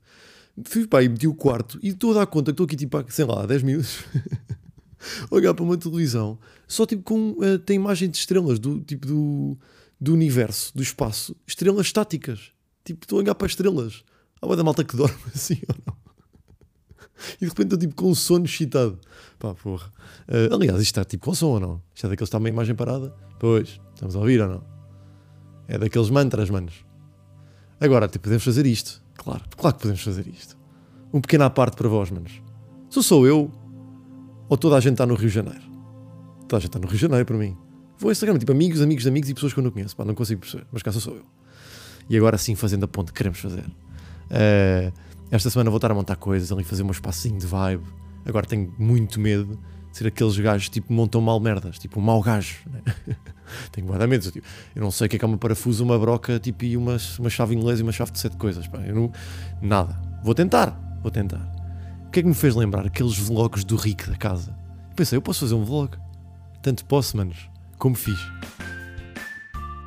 Fui 0.65 0.87
pá, 0.87 1.03
e 1.03 1.09
meti 1.09 1.27
o 1.27 1.35
quarto 1.35 1.79
e 1.83 1.89
estou 1.89 2.13
a 2.13 2.21
dar 2.21 2.27
conta 2.27 2.47
que 2.47 2.53
estou 2.53 2.65
aqui 2.65 2.77
tipo, 2.77 3.05
sei 3.09 3.25
lá, 3.25 3.45
10 3.45 3.63
minutos 3.65 4.05
olhar 5.31 5.53
para 5.53 5.65
uma 5.65 5.77
televisão 5.77 6.39
só 6.67 6.87
tipo 6.87 7.03
com 7.03 7.31
uh, 7.33 7.59
tem 7.59 7.77
imagem 7.77 8.09
de 8.09 8.17
estrelas 8.17 8.59
do 8.59 8.81
tipo 8.81 9.07
do, 9.07 9.59
do 10.01 10.13
universo, 10.13 10.73
do 10.75 10.83
espaço, 10.83 11.37
estrelas 11.47 11.87
estáticas. 11.87 12.53
Tipo, 12.85 13.05
estou 13.05 13.19
a 13.19 13.23
olhar 13.23 13.35
para 13.35 13.47
estrelas. 13.47 14.05
Há 14.41 14.47
uma 14.47 14.57
da 14.57 14.65
malta 14.65 14.85
que 14.85 14.95
dorme 14.97 15.17
assim 15.35 15.61
ou 15.69 15.77
não. 15.87 15.97
E 17.37 17.45
de 17.45 17.47
repente 17.47 17.67
estou 17.67 17.79
tipo 17.79 17.95
com 17.95 18.11
um 18.11 18.15
sono 18.15 18.45
excitado. 18.45 18.99
Pá, 19.39 19.55
porra. 19.55 19.93
Uh, 20.29 20.55
aliás, 20.55 20.81
isto 20.81 20.91
está 20.91 21.05
tipo 21.05 21.25
com 21.25 21.35
som 21.35 21.49
ou 21.49 21.61
não? 21.61 21.83
Isto 21.95 22.07
é 22.07 22.11
daqueles 22.11 22.19
que 22.19 22.25
está 22.25 22.39
uma 22.39 22.49
imagem 22.49 22.75
parada? 22.75 23.15
Pois, 23.39 23.81
estamos 23.95 24.17
a 24.17 24.19
ouvir 24.19 24.41
ou 24.41 24.49
não? 24.49 24.65
É 25.69 25.79
daqueles 25.79 26.11
mantras, 26.11 26.51
manos. 26.51 26.85
Agora, 27.81 28.09
tipo, 28.09 28.25
podemos 28.25 28.45
fazer 28.45 28.67
isto. 28.67 29.04
Claro, 29.15 29.43
claro 29.57 29.77
que 29.77 29.83
podemos 29.83 30.03
fazer 30.03 30.27
isto. 30.27 30.57
Um 31.13 31.21
pequeno 31.21 31.45
à 31.45 31.51
parte 31.51 31.77
para 31.77 31.89
vós, 31.89 32.11
manos. 32.11 32.43
Sou 32.91 33.03
sou 33.03 33.27
eu 33.27 33.51
ou 34.49 34.57
toda 34.57 34.77
a 34.77 34.81
gente 34.81 34.93
está 34.93 35.07
no 35.07 35.15
Rio 35.15 35.29
de 35.29 35.35
Janeiro? 35.35 35.63
Toda 36.49 36.57
a 36.57 36.61
gente 36.61 36.69
está 36.69 36.79
no 36.79 36.87
Rio 36.87 36.97
de 36.97 37.03
Janeiro 37.03 37.25
para 37.25 37.37
mim. 37.37 37.57
Vou 37.99 38.09
ao 38.09 38.13
Instagram, 38.13 38.39
tipo 38.39 38.53
amigos, 38.53 38.81
amigos, 38.83 39.07
amigos 39.07 39.31
e 39.31 39.35
pessoas 39.35 39.53
que 39.53 39.61
eu 39.61 39.65
não 39.65 39.71
conheço. 39.71 39.97
Pá, 39.97 40.05
não 40.05 40.15
consigo 40.15 40.41
perceber, 40.41 40.67
mas 40.71 40.83
cá 40.83 40.93
sou 40.93 41.15
eu. 41.15 41.25
E 42.09 42.17
agora 42.17 42.37
sim, 42.37 42.55
fazendo 42.55 42.85
a 42.85 42.89
ponte 42.89 43.13
que 43.13 43.19
queremos 43.19 43.39
fazer. 43.39 43.65
Uh, 43.65 44.93
esta 45.31 45.49
semana 45.51 45.71
vou 45.71 45.79
estar 45.79 45.91
a 45.91 45.95
montar 45.95 46.17
coisas 46.17 46.53
ali, 46.53 46.65
fazer 46.65 46.83
um 46.83 46.91
espacinho 46.91 47.39
de 47.39 47.47
vibe. 47.47 47.85
Agora 48.27 48.47
tenho 48.47 48.73
muito 48.79 49.19
medo 49.21 49.59
ser 49.97 50.07
aqueles 50.07 50.37
gajos 50.39 50.69
tipo 50.69 50.93
montam 50.93 51.21
mal 51.21 51.39
merdas, 51.41 51.79
tipo 51.79 52.01
um 52.01 52.03
mau 52.03 52.21
gajo. 52.23 52.57
Né? 52.67 53.17
tenho 53.73 53.87
guarda-medos. 53.87 54.31
Tipo, 54.31 54.47
eu 54.75 54.83
não 54.83 54.91
sei 54.91 55.07
o 55.07 55.11
que 55.11 55.17
é 55.17 55.19
que 55.19 55.25
é 55.25 55.29
uma 55.29 55.39
parafuso, 55.39 55.85
uma 55.85 55.99
broca 55.99 56.39
tipo, 56.39 56.65
e 56.65 56.77
uma, 56.77 56.97
uma 57.19 57.31
chave 57.31 57.55
inglesa 57.55 57.81
e 57.81 57.83
uma 57.83 57.93
chave 57.93 58.13
de 58.13 58.19
sete 58.19 58.37
coisas. 58.37 58.67
Pá. 58.67 58.79
Eu 58.79 58.95
não, 58.95 59.13
nada. 59.63 59.99
Vou 60.23 60.35
tentar, 60.35 60.99
vou 61.03 61.11
tentar 61.11 61.55
que 62.15 62.21
é 62.21 62.23
que 62.23 62.29
me 62.29 62.35
fez 62.35 62.55
lembrar 62.55 62.87
aqueles 62.87 63.19
vlogs 63.19 63.65
do 63.65 63.75
Rick 63.75 64.09
da 64.09 64.15
casa? 64.15 64.57
Pensei, 64.95 65.17
eu 65.17 65.23
posso 65.23 65.41
fazer 65.41 65.57
um 65.57 65.65
vlog. 65.65 65.99
Tanto 66.63 66.85
posso, 66.85 67.17
manos, 67.17 67.51
como 67.77 67.97
fiz. 67.97 68.17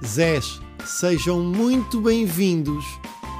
Zés, 0.06 0.60
sejam 0.84 1.42
muito 1.42 2.02
bem-vindos 2.02 2.84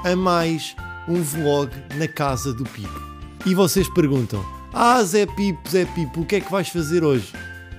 a 0.06 0.16
mais 0.16 0.74
um 1.06 1.22
vlog 1.22 1.70
na 1.96 2.08
casa 2.08 2.54
do 2.54 2.64
Pipo. 2.64 3.02
E 3.44 3.54
vocês 3.54 3.86
perguntam: 3.90 4.42
Ah, 4.80 5.02
Zé 5.02 5.26
Pipo, 5.26 5.68
Zé 5.68 5.84
Pipo, 5.86 6.20
o 6.20 6.24
que 6.24 6.36
é 6.36 6.40
que 6.40 6.52
vais 6.52 6.68
fazer 6.68 7.02
hoje? 7.02 7.32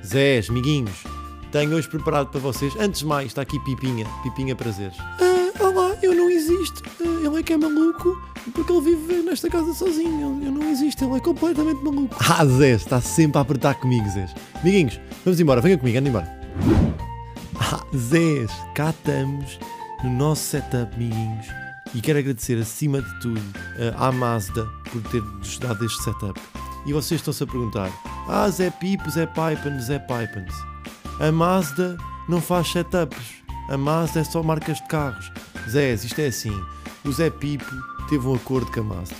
Zés, 0.06 0.50
amiguinhos, 0.50 1.06
tenho 1.50 1.74
hoje 1.74 1.88
preparado 1.88 2.28
para 2.28 2.42
vocês. 2.42 2.76
Antes 2.78 3.00
de 3.00 3.06
mais, 3.06 3.28
está 3.28 3.42
aqui 3.42 3.58
Pipinha. 3.62 4.06
Pipinha 4.22 4.54
Prazeres. 4.54 4.98
Ah, 5.00 5.64
olá, 5.64 5.96
eu 6.04 6.14
não 6.14 6.30
existo. 6.30 6.84
Ah, 7.00 7.26
ele 7.26 7.40
é 7.40 7.42
que 7.42 7.54
é 7.54 7.58
maluco 7.58 8.22
porque 8.54 8.70
ele 8.70 8.82
vive 8.82 9.22
nesta 9.24 9.50
casa 9.50 9.74
sozinho. 9.74 10.42
Eu 10.44 10.52
não 10.52 10.70
existo, 10.70 11.06
ele 11.06 11.16
é 11.16 11.20
completamente 11.22 11.82
maluco. 11.82 12.14
Ah, 12.20 12.46
Zé, 12.46 12.72
está 12.72 13.00
sempre 13.00 13.38
a 13.38 13.42
apertar 13.44 13.76
comigo, 13.76 14.10
Zé. 14.10 14.28
Amiguinhos, 14.56 15.00
vamos 15.24 15.40
embora, 15.40 15.62
venha 15.62 15.78
comigo, 15.78 15.98
anda 15.98 16.10
embora. 16.10 16.40
Ah, 17.58 17.82
Zé, 17.96 18.46
cá 18.76 18.90
estamos 18.90 19.58
no 20.04 20.10
nosso 20.10 20.42
setup, 20.42 20.94
amiguinhos. 20.96 21.46
E 21.96 22.02
quero 22.02 22.20
agradecer 22.20 22.60
acima 22.60 23.02
de 23.02 23.20
tudo 23.22 23.42
à 23.98 24.12
Mazda 24.12 24.68
por 24.92 25.02
ter-nos 25.04 25.58
dado 25.60 25.86
este 25.86 26.04
setup. 26.04 26.38
E 26.86 26.94
vocês 26.94 27.20
estão-se 27.20 27.44
a 27.44 27.48
perguntar: 27.48 27.92
Ah, 28.28 28.50
Zé 28.50 28.70
Pipo, 28.70 29.10
Zé 29.10 29.26
Pipens, 29.26 29.86
Zé 29.86 30.00
Pipens. 30.00 30.54
A 31.20 31.32
Mazda 31.32 31.98
não 32.28 32.42
faz 32.42 32.72
setups. 32.72 33.44
A 33.70 33.78
Mazda 33.78 34.22
é 34.22 34.24
só 34.24 34.42
marcas 34.42 34.78
de 34.78 34.88
carros. 34.88 35.32
Zé, 35.70 35.94
isto 35.94 36.20
é 36.20 36.28
assim. 36.28 36.58
O 37.06 37.12
Zé 37.12 37.30
Pipo 37.30 37.66
teve 38.10 38.28
um 38.28 38.36
acordo 38.36 38.72
com 38.72 38.80
a 38.80 38.84
Mazda. 38.84 39.16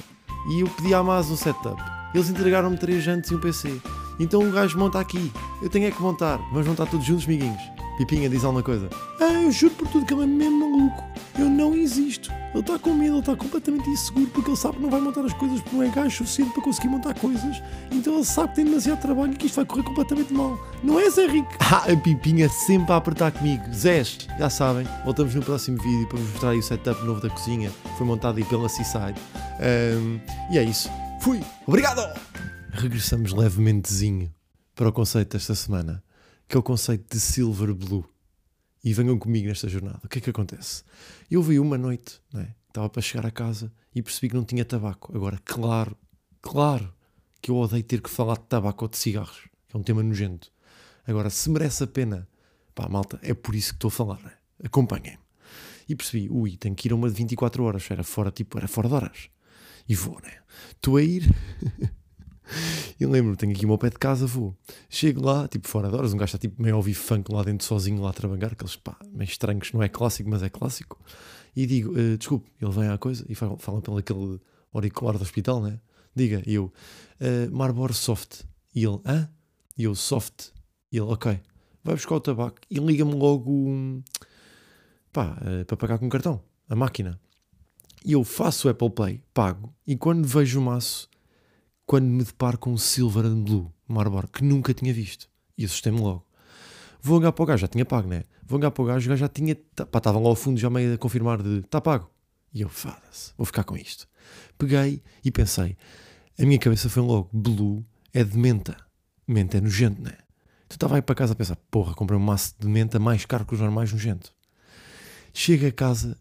E 0.50 0.62
eu 0.62 0.68
pedi 0.70 0.94
à 0.94 1.04
Mazda 1.04 1.34
um 1.34 1.38
setup. 1.38 1.82
Eles 2.14 2.30
entregaram-me 2.30 2.78
três 2.78 3.04
jantes 3.04 3.30
e 3.30 3.36
um 3.36 3.40
PC. 3.40 3.80
Então 4.20 4.42
o 4.42 4.52
gajo 4.52 4.78
monta 4.78 5.00
aqui. 5.00 5.32
Eu 5.62 5.70
tenho 5.70 5.88
é 5.88 5.92
que 5.92 6.02
montar. 6.02 6.38
Vamos 6.52 6.68
montar 6.68 6.86
todos 6.88 7.06
juntos, 7.06 7.26
amiguinhos. 7.26 7.62
Pipinha 7.98 8.30
diz 8.30 8.44
alguma 8.44 8.64
coisa. 8.64 8.90
Ah, 9.20 9.44
eu 9.44 9.52
juro 9.52 9.76
por 9.76 9.88
tudo 9.90 10.06
que 10.06 10.14
ele 10.14 10.24
é 10.24 10.26
mesmo 10.26 10.60
maluco. 10.60 11.04
Eu 11.38 11.50
não 11.50 11.76
existo. 11.76 12.32
Ele 12.54 12.60
está 12.62 12.80
com 12.80 12.94
medo, 12.94 13.14
ele 13.14 13.20
está 13.20 13.36
completamente 13.36 13.90
inseguro 13.90 14.28
porque 14.28 14.50
ele 14.50 14.58
sabe 14.58 14.78
que 14.78 14.82
não 14.84 14.90
vai 14.90 15.00
montar 15.00 15.24
as 15.24 15.34
coisas 15.34 15.62
não 15.72 15.84
é 15.84 15.90
gajo 15.90 16.18
suficiente 16.18 16.54
para 16.54 16.64
conseguir 16.64 16.88
montar 16.88 17.14
coisas. 17.14 17.62
Então 17.92 18.16
ele 18.16 18.26
sabe 18.26 18.50
que 18.50 18.56
tem 18.56 18.66
demasiado 18.66 19.02
trabalho 19.02 19.34
e 19.34 19.36
que 19.36 19.46
isto 19.46 19.56
vai 19.56 19.66
correr 19.66 19.84
completamente 19.84 20.34
mal. 20.34 20.58
Não 20.84 21.00
é, 21.00 21.10
Zé 21.10 21.28
Rico? 21.28 21.50
Ah, 21.72 21.86
a 21.92 21.96
Pipinha 21.96 22.50
sempre 22.50 22.92
a 22.92 22.96
apertar 22.96 23.32
comigo. 23.32 23.64
Zés, 23.72 24.28
já 24.40 24.50
sabem, 24.50 24.88
voltamos 25.06 25.36
no 25.36 25.44
próximo 25.44 25.78
vídeo 25.78 26.08
para 26.08 26.18
vos 26.18 26.32
mostrar 26.32 26.56
o 26.56 26.64
setup 26.64 27.06
novo 27.06 27.22
da 27.22 27.30
cozinha. 27.30 27.72
Foi 27.96 28.08
montado 28.08 28.40
aí 28.40 28.44
pela 28.44 28.68
Seaside. 28.68 29.20
Um, 29.62 30.20
e 30.52 30.58
é 30.58 30.64
isso. 30.64 30.90
Fui. 31.22 31.44
Obrigado! 31.68 32.02
Regressamos 32.72 33.34
levementezinho 33.34 34.34
para 34.74 34.90
o 34.90 34.92
conceito 34.92 35.38
desta 35.38 35.54
semana 35.54 36.04
que 36.50 36.58
é 36.58 36.60
o 36.60 36.64
conceito 36.64 37.06
de 37.14 37.20
Silver 37.20 37.76
Blue. 37.76 38.04
E 38.84 38.94
venham 38.94 39.18
comigo 39.18 39.48
nesta 39.48 39.68
jornada. 39.68 40.00
O 40.04 40.08
que 40.08 40.20
é 40.20 40.22
que 40.22 40.30
acontece? 40.30 40.84
Eu 41.30 41.42
vi 41.42 41.60
uma 41.60 41.78
noite, 41.78 42.22
né? 42.34 42.56
estava 42.70 42.90
para 42.90 43.02
chegar 43.02 43.26
a 43.26 43.32
casa 43.32 43.72
e 43.94 44.02
percebi 44.02 44.30
que 44.30 44.36
não 44.36 44.46
tinha 44.46 44.64
tabaco. 44.64 45.16
Agora, 45.16 45.40
claro, 45.44 45.98
claro 46.42 46.94
que 47.42 47.52
eu 47.52 47.58
odeio 47.58 47.84
ter 47.84 48.02
que 48.02 48.10
falar 48.10 48.38
de 48.38 48.46
tabaco 48.46 48.86
ou 48.86 48.90
de 48.90 48.98
cigarros, 48.98 49.50
é 49.74 49.78
um 49.78 49.84
tema 49.84 50.02
nojento. 50.02 50.52
Agora, 51.06 51.30
se 51.30 51.50
merece 51.50 51.84
a 51.84 51.88
pena, 51.88 52.28
pá, 52.74 52.88
malta, 52.88 53.20
é 53.24 53.34
por 53.34 53.56
isso 53.56 53.70
que 53.70 53.78
estou 53.78 53.90
a 53.90 53.92
falar, 53.92 54.22
né? 54.22 54.34
acompanhem-me. 54.64 55.20
E 55.88 55.96
percebi, 55.96 56.30
ui, 56.30 56.56
tenho 56.56 56.76
que 56.76 56.88
ir 56.88 56.92
a 56.92 56.96
uma 56.96 57.10
de 57.10 57.16
24 57.16 57.64
horas, 57.64 57.90
era 57.90 58.04
fora, 58.04 58.32
tipo, 58.32 58.58
era 58.58 58.68
fora 58.68 58.88
de 58.88 58.94
horas. 58.94 59.30
E 59.88 59.96
vou, 59.96 60.20
né? 60.22 60.38
Estou 60.72 60.98
a 60.98 61.02
ir. 61.02 61.24
Eu 63.00 63.10
lembro, 63.10 63.36
tenho 63.36 63.52
aqui 63.52 63.66
o 63.66 63.68
meu 63.68 63.78
pé 63.78 63.90
de 63.90 63.98
casa, 63.98 64.26
vou. 64.26 64.56
Chego 64.90 65.24
lá, 65.24 65.48
tipo, 65.48 65.68
fora 65.68 65.90
de 65.90 65.96
horas, 65.96 66.14
um 66.14 66.18
gajo 66.18 66.30
está 66.30 66.38
tipo 66.38 66.62
meio 66.62 66.76
a 66.76 66.78
ouvir 66.78 66.94
funk 66.94 67.32
lá 67.32 67.44
dentro 67.44 67.66
sozinho, 67.66 68.02
lá 68.02 68.10
a 68.10 68.14
trabalhar, 68.14 68.52
aqueles 68.52 68.76
pá, 68.76 68.98
meio 69.12 69.28
estranhos, 69.28 69.72
não 69.72 69.82
é 69.82 69.90
clássico, 69.90 70.30
mas 70.30 70.44
é 70.44 70.50
clássico. 70.50 71.00
E 71.56 71.66
digo, 71.66 71.92
uh, 71.92 72.18
desculpe, 72.18 72.52
ele 72.62 72.72
vem 72.72 72.90
à 72.90 72.98
coisa 72.98 73.26
e 73.28 73.36
fala, 73.36 73.58
fala 73.58 73.82
pelo 73.82 73.98
aquele 73.98 74.40
auricular 74.74 75.18
do 75.18 75.22
hospital, 75.22 75.62
né? 75.62 75.80
Diga, 76.16 76.42
e 76.46 76.54
eu, 76.56 76.72
uh, 77.22 77.94
Soft. 77.94 78.44
E 78.76 78.84
ele, 78.84 79.00
hã? 79.06 79.30
E 79.78 79.84
eu, 79.84 79.96
Soft. 79.96 80.50
E 80.92 80.98
ele, 80.98 81.08
ok, 81.08 81.40
vai 81.84 81.96
buscar 81.96 82.16
o 82.16 82.20
tabaco 82.20 82.58
e 82.70 82.80
liga-me 82.80 83.14
logo, 83.14 84.02
pá, 85.12 85.38
uh, 85.42 85.66
para 85.66 85.78
pagar 85.78 85.98
com 85.98 86.10
cartão, 86.10 86.42
a 86.68 86.76
máquina. 86.76 87.20
E 88.06 88.14
eu 88.14 88.24
faço 88.24 88.68
o 88.68 88.72
Apple 88.72 88.90
Pay, 88.90 89.22
pago, 89.34 89.74
e 89.86 89.96
quando 89.96 90.26
vejo 90.26 90.60
o 90.60 90.64
maço 90.64 91.10
quando 91.90 92.06
me 92.06 92.24
deparo 92.24 92.56
com 92.56 92.72
um 92.72 92.78
Silver 92.78 93.26
and 93.26 93.42
Blue 93.42 93.74
Marlboro 93.88 94.28
que 94.28 94.44
nunca 94.44 94.76
tinha 94.76 94.94
visto. 94.94 95.28
E 95.58 95.66
assustei-me 95.66 96.00
logo. 96.00 96.24
Vou 97.02 97.18
olhar 97.18 97.32
para 97.32 97.42
o 97.42 97.46
gajo, 97.48 97.62
já 97.62 97.68
tinha 97.68 97.84
pago, 97.84 98.08
né? 98.08 98.26
Vou 98.44 98.60
olhar 98.60 98.70
para 98.70 98.84
o 98.84 98.86
gajo, 98.86 99.08
o 99.08 99.10
gajo 99.10 99.20
já 99.20 99.28
tinha. 99.28 99.56
Pá, 99.56 99.98
estavam 99.98 100.22
lá 100.22 100.30
ao 100.30 100.36
fundo 100.36 100.60
já 100.60 100.70
meio 100.70 100.94
a 100.94 101.00
confirmar 101.00 101.42
de 101.42 101.62
está 101.62 101.82
pago. 101.82 102.08
E 102.54 102.62
eu, 102.62 102.70
fada-se, 102.70 103.34
vou 103.36 103.44
ficar 103.44 103.64
com 103.64 103.76
isto. 103.76 104.08
Peguei 104.56 105.02
e 105.26 105.32
pensei, 105.32 105.76
a 106.38 106.46
minha 106.46 106.60
cabeça 106.60 106.90
foi 106.90 107.02
logo, 107.02 107.28
Blue 107.34 107.84
é 108.14 108.24
de 108.24 108.38
menta. 108.38 108.78
Menta 109.28 109.58
é 109.58 109.62
nojento, 109.62 110.00
né? 110.00 110.16
Tu 110.68 110.74
estava 110.74 110.96
aí 110.96 111.02
para 111.02 111.16
casa 111.16 111.34
a 111.34 111.36
pensar, 111.36 111.56
porra, 111.72 111.96
comprei 111.96 112.20
um 112.20 112.24
maço 112.24 112.54
de 112.60 112.68
menta 112.68 113.00
mais 113.00 113.26
caro 113.26 113.48
que 113.48 113.56
os 113.56 113.60
normais 113.60 113.92
nojento. 113.92 114.32
Chego 115.34 115.66
a 115.66 115.72
casa, 115.72 116.16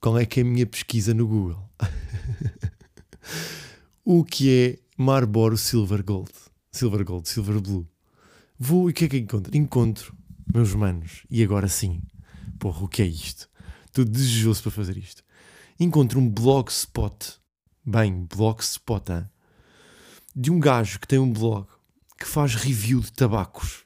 qual 0.00 0.18
é 0.18 0.26
que 0.26 0.40
é 0.40 0.42
a 0.42 0.46
minha 0.46 0.66
pesquisa 0.66 1.14
no 1.14 1.28
Google? 1.28 1.62
o 4.04 4.24
que 4.24 4.50
é 4.50 4.82
Marlboro 5.02 5.58
Silver 5.58 6.04
Gold. 6.04 6.30
Silver 6.70 7.04
Gold, 7.04 7.28
Silver 7.28 7.60
Blue. 7.60 7.88
Vou 8.56 8.88
e 8.88 8.92
o 8.92 8.94
que 8.94 9.06
é 9.06 9.08
que 9.08 9.18
encontro? 9.18 9.56
Encontro, 9.56 10.16
meus 10.54 10.72
manos, 10.74 11.26
e 11.28 11.42
agora 11.42 11.66
sim, 11.66 12.00
porra, 12.56 12.84
o 12.84 12.88
que 12.88 13.02
é 13.02 13.06
isto? 13.06 13.50
Estou 13.84 14.04
desejoso 14.04 14.62
para 14.62 14.70
fazer 14.70 14.96
isto. 14.96 15.24
Encontro 15.80 16.20
um 16.20 16.30
blogspot, 16.30 17.40
bem, 17.84 18.28
blogspot, 18.32 19.10
hein? 19.10 19.28
de 20.36 20.52
um 20.52 20.60
gajo 20.60 21.00
que 21.00 21.08
tem 21.08 21.18
um 21.18 21.32
blog 21.32 21.66
que 22.16 22.24
faz 22.24 22.54
review 22.54 23.00
de 23.00 23.12
tabacos. 23.12 23.82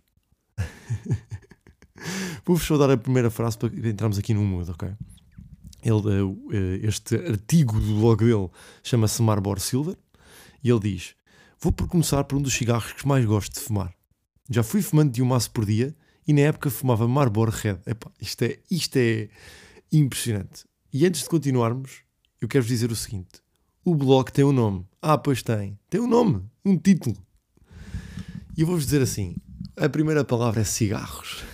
Vou-vos 2.44 2.66
só 2.66 2.76
dar 2.76 2.90
a 2.90 2.96
primeira 2.98 3.30
frase 3.30 3.56
para 3.56 3.70
entrarmos 3.88 4.18
aqui 4.18 4.34
no 4.34 4.44
mood, 4.44 4.70
ok? 4.70 4.92
Ele, 5.82 6.36
eh, 6.52 6.86
este 6.86 7.16
artigo 7.16 7.80
do 7.80 8.00
blog 8.00 8.22
dele 8.22 8.50
chama-se 8.82 9.22
Marlboro 9.22 9.60
Silver 9.60 9.96
e 10.66 10.70
ele 10.70 10.80
diz: 10.80 11.14
Vou 11.60 11.70
por 11.70 11.86
começar 11.86 12.24
por 12.24 12.36
um 12.36 12.42
dos 12.42 12.54
cigarros 12.54 12.92
que 12.92 13.06
mais 13.06 13.24
gosto 13.24 13.54
de 13.54 13.60
fumar. 13.60 13.94
Já 14.50 14.64
fui 14.64 14.82
fumando 14.82 15.12
de 15.12 15.22
um 15.22 15.26
maço 15.26 15.50
por 15.52 15.64
dia 15.64 15.94
e 16.26 16.32
na 16.32 16.40
época 16.40 16.70
fumava 16.70 17.06
Marlboro 17.06 17.52
Red. 17.52 17.78
Epá, 17.86 18.10
isto, 18.20 18.42
é, 18.42 18.58
isto 18.68 18.96
é 18.96 19.28
impressionante. 19.92 20.64
E 20.92 21.06
antes 21.06 21.22
de 21.22 21.28
continuarmos, 21.28 22.02
eu 22.40 22.48
quero-vos 22.48 22.68
dizer 22.68 22.90
o 22.90 22.96
seguinte: 22.96 23.40
o 23.84 23.94
blog 23.94 24.30
tem 24.32 24.44
um 24.44 24.52
nome. 24.52 24.84
Ah, 25.00 25.16
pois 25.16 25.40
tem. 25.40 25.78
Tem 25.88 26.00
um 26.00 26.08
nome, 26.08 26.42
um 26.64 26.76
título. 26.76 27.16
E 28.56 28.62
eu 28.62 28.66
vou-vos 28.66 28.86
dizer 28.86 29.02
assim: 29.02 29.36
a 29.76 29.88
primeira 29.88 30.24
palavra 30.24 30.62
é 30.62 30.64
cigarros. 30.64 31.44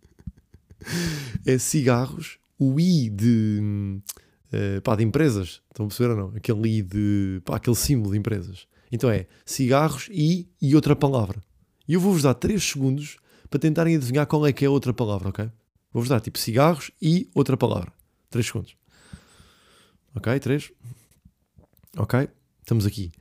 é 1.46 1.56
cigarros. 1.56 2.38
O 2.58 2.78
I 2.78 3.08
de 3.08 4.00
uh, 4.56 4.80
pá, 4.82 4.96
de 4.96 5.04
empresas. 5.04 5.60
Estão 5.68 5.86
a 5.86 5.88
perceber 5.88 6.10
ou 6.10 6.16
não? 6.16 6.36
Aquele 6.36 6.82
de. 6.82 7.40
Pá, 7.44 7.56
aquele 7.56 7.76
símbolo 7.76 8.12
de 8.12 8.18
empresas. 8.18 8.66
Então 8.90 9.10
é 9.10 9.26
cigarros 9.44 10.08
e, 10.10 10.48
e 10.60 10.74
outra 10.74 10.96
palavra. 10.96 11.42
E 11.86 11.94
eu 11.94 12.00
vou-vos 12.00 12.22
dar 12.22 12.34
3 12.34 12.62
segundos 12.62 13.16
para 13.48 13.60
tentarem 13.60 13.96
adivinhar 13.96 14.26
qual 14.26 14.46
é 14.46 14.52
que 14.52 14.64
é 14.64 14.68
a 14.68 14.70
outra 14.70 14.92
palavra, 14.92 15.28
ok? 15.28 15.50
Vou-vos 15.92 16.08
dar 16.08 16.20
tipo 16.20 16.38
cigarros 16.38 16.90
e 17.00 17.28
outra 17.34 17.56
palavra. 17.56 17.92
3 18.30 18.46
segundos. 18.46 18.76
Ok? 20.14 20.40
3. 20.40 20.72
Ok? 21.96 22.28
Estamos 22.60 22.86
aqui. 22.86 23.12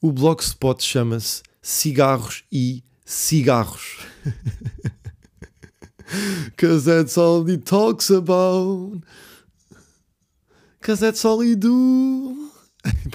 O 0.00 0.12
blogspot 0.12 0.82
chama-se 0.82 1.42
Cigarros 1.60 2.44
e 2.50 2.82
Cigarros. 3.04 3.98
Cause 6.56 6.84
that's 6.84 7.18
all 7.18 7.44
he 7.44 7.58
talks 7.58 8.10
about. 8.10 9.02
Cause 10.86 11.00
that's 11.00 11.24
all 11.24 11.42
he 11.42 11.56
do. 11.56 12.52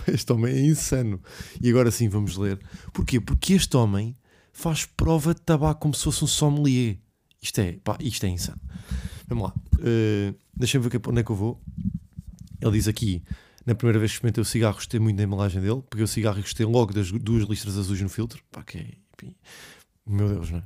Este 0.05 0.33
homem 0.33 0.53
é 0.53 0.59
insano. 0.59 1.21
E 1.61 1.69
agora 1.69 1.89
sim 1.89 2.09
vamos 2.09 2.35
ler. 2.35 2.59
Porquê? 2.91 3.21
Porque 3.21 3.53
este 3.53 3.77
homem 3.77 4.13
faz 4.51 4.83
prova 4.83 5.33
de 5.33 5.39
tabaco 5.39 5.79
como 5.79 5.93
se 5.93 6.03
fosse 6.03 6.21
um 6.21 6.27
sommelier. 6.27 6.97
Isto 7.41 7.61
é, 7.61 7.79
pá, 7.81 7.97
isto 8.01 8.25
é 8.25 8.29
insano. 8.29 8.59
Vamos 9.25 9.45
lá. 9.45 9.53
Uh, 9.75 10.35
Deixa-me 10.53 10.89
ver 10.89 11.01
onde 11.07 11.21
é 11.21 11.23
que 11.23 11.31
eu 11.31 11.35
vou. 11.37 11.63
Ele 12.59 12.71
diz 12.71 12.89
aqui, 12.89 13.23
na 13.65 13.73
primeira 13.73 13.99
vez 13.99 14.11
que 14.11 14.15
experimentei 14.15 14.41
o 14.41 14.45
cigarro, 14.45 14.75
gostei 14.75 14.99
muito 14.99 15.15
da 15.15 15.23
embalagem 15.23 15.61
dele. 15.61 15.81
Peguei 15.89 16.03
o 16.03 16.09
cigarro 16.09 16.39
e 16.39 16.41
gostei 16.41 16.65
logo 16.65 16.91
das 16.91 17.09
duas 17.09 17.47
listras 17.47 17.77
azuis 17.77 18.01
no 18.01 18.09
filtro. 18.09 18.43
Pá, 18.51 18.63
que 18.63 18.79
é... 18.79 18.87
Meu 20.05 20.27
Deus, 20.27 20.51
não 20.51 20.59
é? 20.59 20.63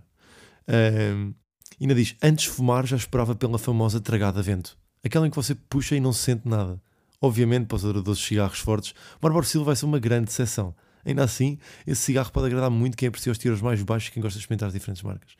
Uh, 0.67 1.35
ainda 1.79 1.93
diz, 1.93 2.15
antes 2.19 2.45
de 2.45 2.50
fumar 2.50 2.88
já 2.88 2.97
esperava 2.97 3.35
pela 3.35 3.59
famosa 3.59 4.01
tragada 4.01 4.39
a 4.39 4.41
vento. 4.41 4.75
Aquela 5.03 5.27
em 5.27 5.29
que 5.29 5.35
você 5.35 5.53
puxa 5.53 5.95
e 5.95 6.00
não 6.00 6.12
se 6.12 6.24
sente 6.24 6.50
nada. 6.50 6.81
Obviamente, 7.22 7.67
para 7.67 7.75
os 7.75 7.86
adoradores 7.86 8.19
de 8.19 8.25
cigarros 8.25 8.60
fortes, 8.60 8.93
Marlboro 9.22 9.45
Silva 9.45 9.67
vai 9.67 9.75
ser 9.75 9.86
uma 9.86 10.00
grande 10.00 10.25
decepção. 10.25 10.75
Ainda 11.05 11.24
assim, 11.24 11.60
esse 11.86 12.01
cigarro 12.01 12.31
pode 12.31 12.48
agradar 12.48 12.69
muito 12.69 12.98
quem 12.98 13.07
aprecia 13.07 13.31
os 13.31 13.38
tiros 13.38 13.62
mais 13.62 13.81
baixos 13.84 14.10
e 14.10 14.12
quem 14.12 14.22
gosta 14.22 14.38
de 14.38 14.43
experimentar 14.43 14.67
as 14.67 14.74
diferentes 14.74 15.03
marcas. 15.03 15.34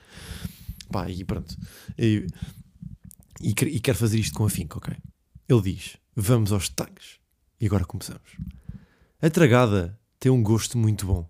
Pá, 0.91 1.10
e 1.10 1.24
pronto. 1.24 1.58
E, 1.98 2.27
e, 3.41 3.50
e 3.50 3.79
quer 3.79 3.96
fazer 3.96 4.20
isto 4.20 4.36
com 4.38 4.46
afinco, 4.46 4.77
ok? 4.77 4.96
Ele 5.50 5.62
diz: 5.62 5.98
Vamos 6.15 6.51
aos 6.51 6.70
detalhes. 6.70 7.20
E 7.60 7.65
agora 7.65 7.84
começamos. 7.86 8.38
A 9.22 9.29
tragada 9.29 10.00
tem 10.20 10.32
um 10.32 10.44
gosto 10.44 10.77
muito 10.77 11.05
bom. 11.05 11.27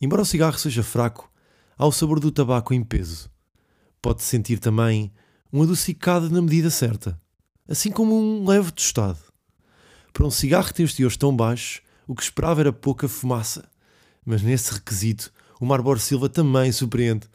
Embora 0.00 0.22
o 0.22 0.26
cigarro 0.26 0.58
seja 0.58 0.82
fraco, 0.82 1.30
há 1.76 1.86
o 1.86 1.92
sabor 1.92 2.20
do 2.20 2.30
tabaco 2.30 2.72
em 2.72 2.82
peso. 2.82 3.30
pode 4.00 4.22
sentir 4.22 4.58
também 4.58 5.12
um 5.52 5.62
adocicado 5.62 6.30
na 6.30 6.40
medida 6.40 6.70
certa, 6.70 7.20
assim 7.68 7.90
como 7.90 8.14
um 8.14 8.46
leve 8.46 8.70
tostado. 8.70 9.18
Para 10.12 10.26
um 10.26 10.30
cigarro 10.30 10.66
que 10.66 10.74
tem 10.74 10.86
os 10.86 10.94
teores 10.94 11.16
tão 11.16 11.34
baixos, 11.34 11.80
o 12.06 12.14
que 12.14 12.22
esperava 12.22 12.60
era 12.60 12.72
pouca 12.72 13.06
fumaça. 13.08 13.68
Mas 14.24 14.42
nesse 14.42 14.72
requisito, 14.72 15.32
o 15.60 15.66
Marlboro 15.66 15.98
Silva 15.98 16.28
também 16.28 16.70
surpreende. 16.72 17.28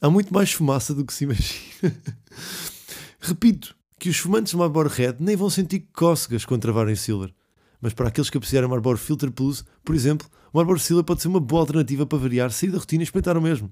Há 0.00 0.08
muito 0.08 0.32
mais 0.32 0.52
fumaça 0.52 0.94
do 0.94 1.04
que 1.04 1.12
se 1.12 1.24
imagina. 1.24 1.94
Repito 3.20 3.74
que 3.98 4.08
os 4.08 4.16
fumantes 4.16 4.52
de 4.52 4.56
Marlboro 4.56 4.88
Red 4.88 5.16
nem 5.20 5.36
vão 5.36 5.50
sentir 5.50 5.86
cócegas 5.92 6.44
quando 6.44 6.62
travarem 6.62 6.94
o 6.94 6.96
Silver. 6.96 7.32
Mas 7.80 7.92
para 7.92 8.08
aqueles 8.08 8.30
que 8.30 8.36
apreciarem 8.38 8.66
o 8.66 8.70
Marlboro 8.70 8.98
Filter 8.98 9.30
Plus, 9.30 9.64
por 9.84 9.94
exemplo, 9.94 10.26
o 10.52 10.56
Marlboro 10.56 10.78
Silver 10.78 11.04
pode 11.04 11.22
ser 11.22 11.28
uma 11.28 11.40
boa 11.40 11.62
alternativa 11.62 12.06
para 12.06 12.18
variar, 12.18 12.50
sair 12.50 12.70
da 12.70 12.78
rotina 12.78 13.02
e 13.02 13.04
experimentar 13.04 13.36
o 13.36 13.42
mesmo. 13.42 13.70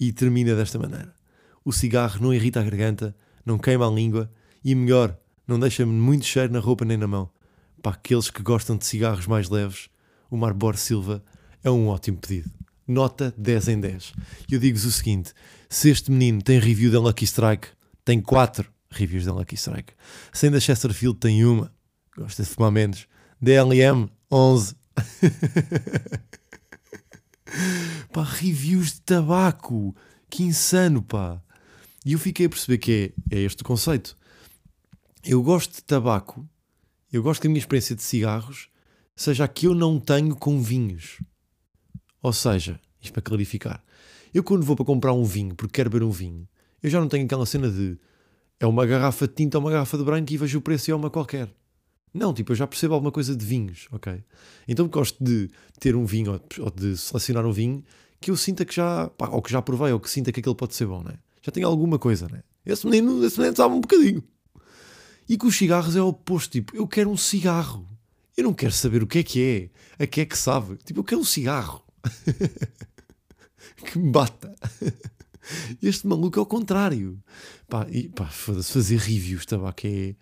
E 0.00 0.12
termina 0.12 0.54
desta 0.54 0.78
maneira. 0.78 1.14
O 1.64 1.72
cigarro 1.72 2.20
não 2.20 2.32
irrita 2.32 2.60
a 2.60 2.62
garganta, 2.62 3.14
não 3.44 3.58
queima 3.58 3.86
a 3.86 3.90
língua 3.90 4.30
e, 4.64 4.74
melhor, 4.74 5.16
não 5.46 5.58
deixa-me 5.60 5.92
muito 5.92 6.24
cheiro 6.24 6.52
na 6.52 6.58
roupa 6.58 6.84
nem 6.84 6.96
na 6.96 7.06
mão. 7.06 7.30
Para 7.82 7.96
aqueles 7.96 8.30
que 8.30 8.42
gostam 8.42 8.76
de 8.76 8.86
cigarros 8.86 9.26
mais 9.26 9.50
leves, 9.50 9.88
o 10.30 10.36
Marlboro 10.36 10.76
Silva 10.76 11.22
é 11.64 11.70
um 11.70 11.88
ótimo 11.88 12.18
pedido. 12.18 12.48
Nota 12.86 13.34
10 13.36 13.68
em 13.68 13.80
10. 13.80 14.12
E 14.48 14.54
eu 14.54 14.60
digo-vos 14.60 14.84
o 14.84 14.92
seguinte: 14.92 15.32
se 15.68 15.90
este 15.90 16.10
menino 16.10 16.40
tem 16.40 16.60
review 16.60 16.92
da 16.92 17.00
Lucky 17.00 17.24
Strike, 17.24 17.68
tem 18.04 18.20
4 18.20 18.70
reviews 18.88 19.24
da 19.24 19.32
Lucky 19.32 19.56
Strike. 19.56 19.94
Sem 20.32 20.50
da 20.50 20.60
Chesterfield 20.60 21.18
tem 21.18 21.44
uma. 21.44 21.72
Gosta 22.16 22.44
de 22.44 22.48
fumar 22.48 22.70
menos. 22.70 23.08
DLM 23.40 24.08
11. 24.30 24.76
pá, 28.12 28.22
reviews 28.22 28.92
de 28.92 29.00
tabaco. 29.00 29.96
Que 30.30 30.44
insano, 30.44 31.02
pá. 31.02 31.42
E 32.04 32.12
eu 32.12 32.18
fiquei 32.18 32.46
a 32.46 32.48
perceber 32.48 32.78
que 32.78 33.12
é, 33.30 33.36
é 33.36 33.40
este 33.40 33.62
o 33.62 33.64
conceito. 33.64 34.16
Eu 35.24 35.42
gosto 35.42 35.74
de 35.74 35.84
tabaco, 35.84 36.48
eu 37.12 37.22
gosto 37.22 37.40
que 37.40 37.46
a 37.46 37.50
minha 37.50 37.58
experiência 37.58 37.94
de 37.94 38.02
cigarros 38.02 38.68
seja 39.14 39.44
a 39.44 39.48
que 39.48 39.66
eu 39.66 39.74
não 39.74 40.00
tenho 40.00 40.34
com 40.34 40.60
vinhos. 40.60 41.18
Ou 42.22 42.32
seja, 42.32 42.80
isto 43.00 43.12
para 43.12 43.22
clarificar, 43.22 43.84
eu 44.32 44.42
quando 44.42 44.64
vou 44.64 44.74
para 44.74 44.84
comprar 44.84 45.12
um 45.12 45.24
vinho, 45.24 45.54
porque 45.54 45.74
quero 45.74 45.90
beber 45.90 46.04
um 46.04 46.10
vinho, 46.10 46.48
eu 46.82 46.88
já 46.88 47.00
não 47.00 47.08
tenho 47.08 47.24
aquela 47.24 47.44
cena 47.44 47.70
de 47.70 47.98
é 48.58 48.66
uma 48.66 48.86
garrafa 48.86 49.26
de 49.26 49.34
tinta 49.34 49.58
ou 49.58 49.64
uma 49.64 49.70
garrafa 49.70 49.98
de 49.98 50.04
branco 50.04 50.32
e 50.32 50.36
vejo 50.36 50.58
o 50.58 50.62
preço 50.62 50.88
e 50.88 50.92
é 50.92 50.94
uma 50.94 51.10
qualquer. 51.10 51.52
Não, 52.14 52.32
tipo, 52.32 52.52
eu 52.52 52.56
já 52.56 52.66
percebo 52.66 52.94
alguma 52.94 53.10
coisa 53.10 53.34
de 53.34 53.44
vinhos, 53.44 53.88
ok? 53.90 54.22
Então 54.68 54.86
gosto 54.86 55.22
de 55.22 55.50
ter 55.80 55.96
um 55.96 56.04
vinho 56.04 56.40
ou 56.60 56.70
de 56.70 56.96
selecionar 56.96 57.44
um 57.44 57.52
vinho 57.52 57.82
que 58.20 58.30
eu 58.30 58.36
sinta 58.36 58.64
que 58.64 58.74
já, 58.74 59.08
pá, 59.08 59.28
ou 59.30 59.42
que 59.42 59.50
já 59.50 59.60
provei, 59.60 59.92
ou 59.92 59.98
que 59.98 60.08
sinta 60.08 60.30
que 60.30 60.40
aquele 60.40 60.54
pode 60.54 60.74
ser 60.74 60.86
bom, 60.86 61.02
né? 61.02 61.14
Já 61.42 61.50
tem 61.50 61.64
alguma 61.64 61.98
coisa, 61.98 62.28
né? 62.28 62.42
Esse 62.64 62.86
menino, 62.86 63.24
esse 63.24 63.36
menino 63.38 63.56
sabe 63.56 63.74
um 63.74 63.80
bocadinho. 63.80 64.22
E 65.28 65.36
com 65.36 65.46
os 65.46 65.56
cigarros 65.56 65.96
é 65.96 66.02
o 66.02 66.08
oposto, 66.08 66.52
tipo, 66.52 66.76
eu 66.76 66.86
quero 66.86 67.10
um 67.10 67.16
cigarro. 67.16 67.86
Eu 68.36 68.44
não 68.44 68.54
quero 68.54 68.72
saber 68.72 69.02
o 69.02 69.06
que 69.06 69.18
é 69.18 69.22
que 69.22 69.70
é, 69.98 70.04
a 70.04 70.06
que 70.06 70.20
é 70.22 70.26
que 70.26 70.36
sabe. 70.36 70.76
Tipo, 70.76 71.00
eu 71.00 71.04
quero 71.04 71.20
um 71.20 71.24
cigarro. 71.24 71.84
que 73.84 73.98
me 73.98 74.10
bata. 74.10 74.54
Este 75.82 76.06
maluco 76.06 76.38
é 76.38 76.42
o 76.42 76.46
contrário. 76.46 77.22
Pá, 77.68 77.86
e, 77.90 78.08
pá 78.08 78.26
foda-se, 78.26 78.72
fazer 78.72 78.98
reviews 78.98 79.42
de 79.42 79.48
tabaco 79.48 79.86
é 79.86 80.14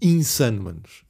insano, 0.00 0.62
manos. 0.62 1.04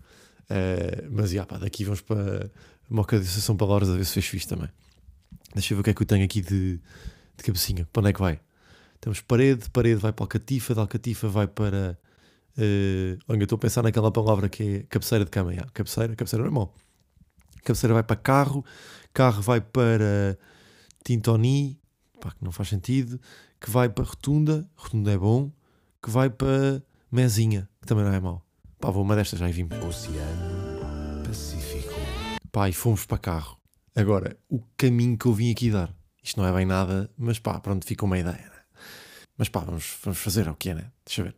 Uh, 0.45 1.09
mas, 1.11 1.31
já, 1.31 1.45
pá, 1.45 1.59
daqui 1.59 1.85
vamos 1.85 2.01
para 2.01 2.51
uma 2.89 3.03
ocasião 3.03 3.55
de 3.55 3.59
palavras 3.59 3.91
a 3.91 3.97
ver 3.97 4.05
se 4.05 4.13
fez 4.13 4.27
fixe 4.27 4.47
também. 4.47 4.69
Deixa 5.55 5.73
eu 5.73 5.77
ver 5.77 5.81
o 5.81 5.85
que 5.85 5.91
é 5.91 5.95
que 5.95 6.03
eu 6.03 6.07
tenho 6.07 6.25
aqui 6.25 6.41
de, 6.41 6.81
de 7.37 7.45
cabecinha. 7.45 7.89
Para 7.93 8.01
onde 8.01 8.11
é 8.11 8.13
que 8.13 8.21
vai? 8.21 8.41
Temos 9.01 9.21
parede, 9.21 9.71
parede 9.71 10.01
vai 10.01 10.13
para 10.13 10.25
a 10.25 10.29
catifa, 10.29 10.75
da 10.75 10.87
catifa 10.87 11.29
vai 11.29 11.47
para. 11.47 11.99
Uh, 12.59 13.19
olha, 13.29 13.43
estou 13.43 13.57
a 13.57 13.59
pensar 13.59 13.83
naquela 13.83 14.11
palavra 14.11 14.49
que 14.49 14.63
é 14.63 14.83
cabeceira 14.85 15.25
de 15.25 15.31
cama. 15.31 15.53
Yeah, 15.53 15.71
cabeceira, 15.73 16.17
cabeceira 16.17 16.43
normal. 16.43 16.75
Cabeceira 17.65 17.95
vai 17.95 18.03
para 18.03 18.17
carro, 18.17 18.65
carro 19.13 19.43
vai 19.43 19.61
para 19.61 20.39
Tintoni, 21.05 21.79
pá, 22.21 22.31
que 22.31 22.45
não 22.45 22.53
faz 22.53 22.69
sentido. 22.69 23.21
Que 23.61 23.71
vai 23.71 23.89
para 23.89 24.05
rotunda, 24.05 24.69
rotunda 24.77 25.13
é 25.13 25.19
bom. 25.19 25.51
Que 26.03 26.11
vai 26.11 26.31
para 26.31 26.83
mesinha, 27.11 27.69
que 27.81 27.87
também 27.87 28.05
não 28.05 28.13
é 28.13 28.21
mau. 28.21 28.43
Pá, 28.81 28.91
vou 28.91 29.03
uma 29.03 29.17
destas 29.17 29.39
já 29.39 29.49
e 29.49 29.53
vimos. 29.53 29.77
Oceano 29.83 31.25
Pacífico. 31.25 31.95
Pá, 32.53 32.69
e 32.69 32.73
fomos 32.73 33.05
para 33.05 33.19
carro. 33.19 33.59
Agora, 33.95 34.37
o 34.49 34.63
caminho 34.77 35.17
que 35.17 35.27
eu 35.27 35.33
vim 35.33 35.51
aqui 35.51 35.71
dar. 35.71 35.95
Isto 36.23 36.41
não 36.41 36.49
é 36.49 36.53
bem 36.53 36.67
nada, 36.67 37.11
mas 37.17 37.39
pá, 37.39 37.59
pronto, 37.61 37.87
fica 37.87 38.05
uma 38.05 38.19
ideia. 38.19 38.37
Né? 38.37 38.61
Mas 39.39 39.49
pá, 39.49 39.61
vamos, 39.61 39.97
vamos 40.03 40.19
fazer 40.19 40.49
o 40.49 40.55
que 40.55 40.71
é, 40.71 40.75
né? 40.75 40.91
Deixa 41.05 41.23
eu 41.23 41.27
ver. 41.27 41.37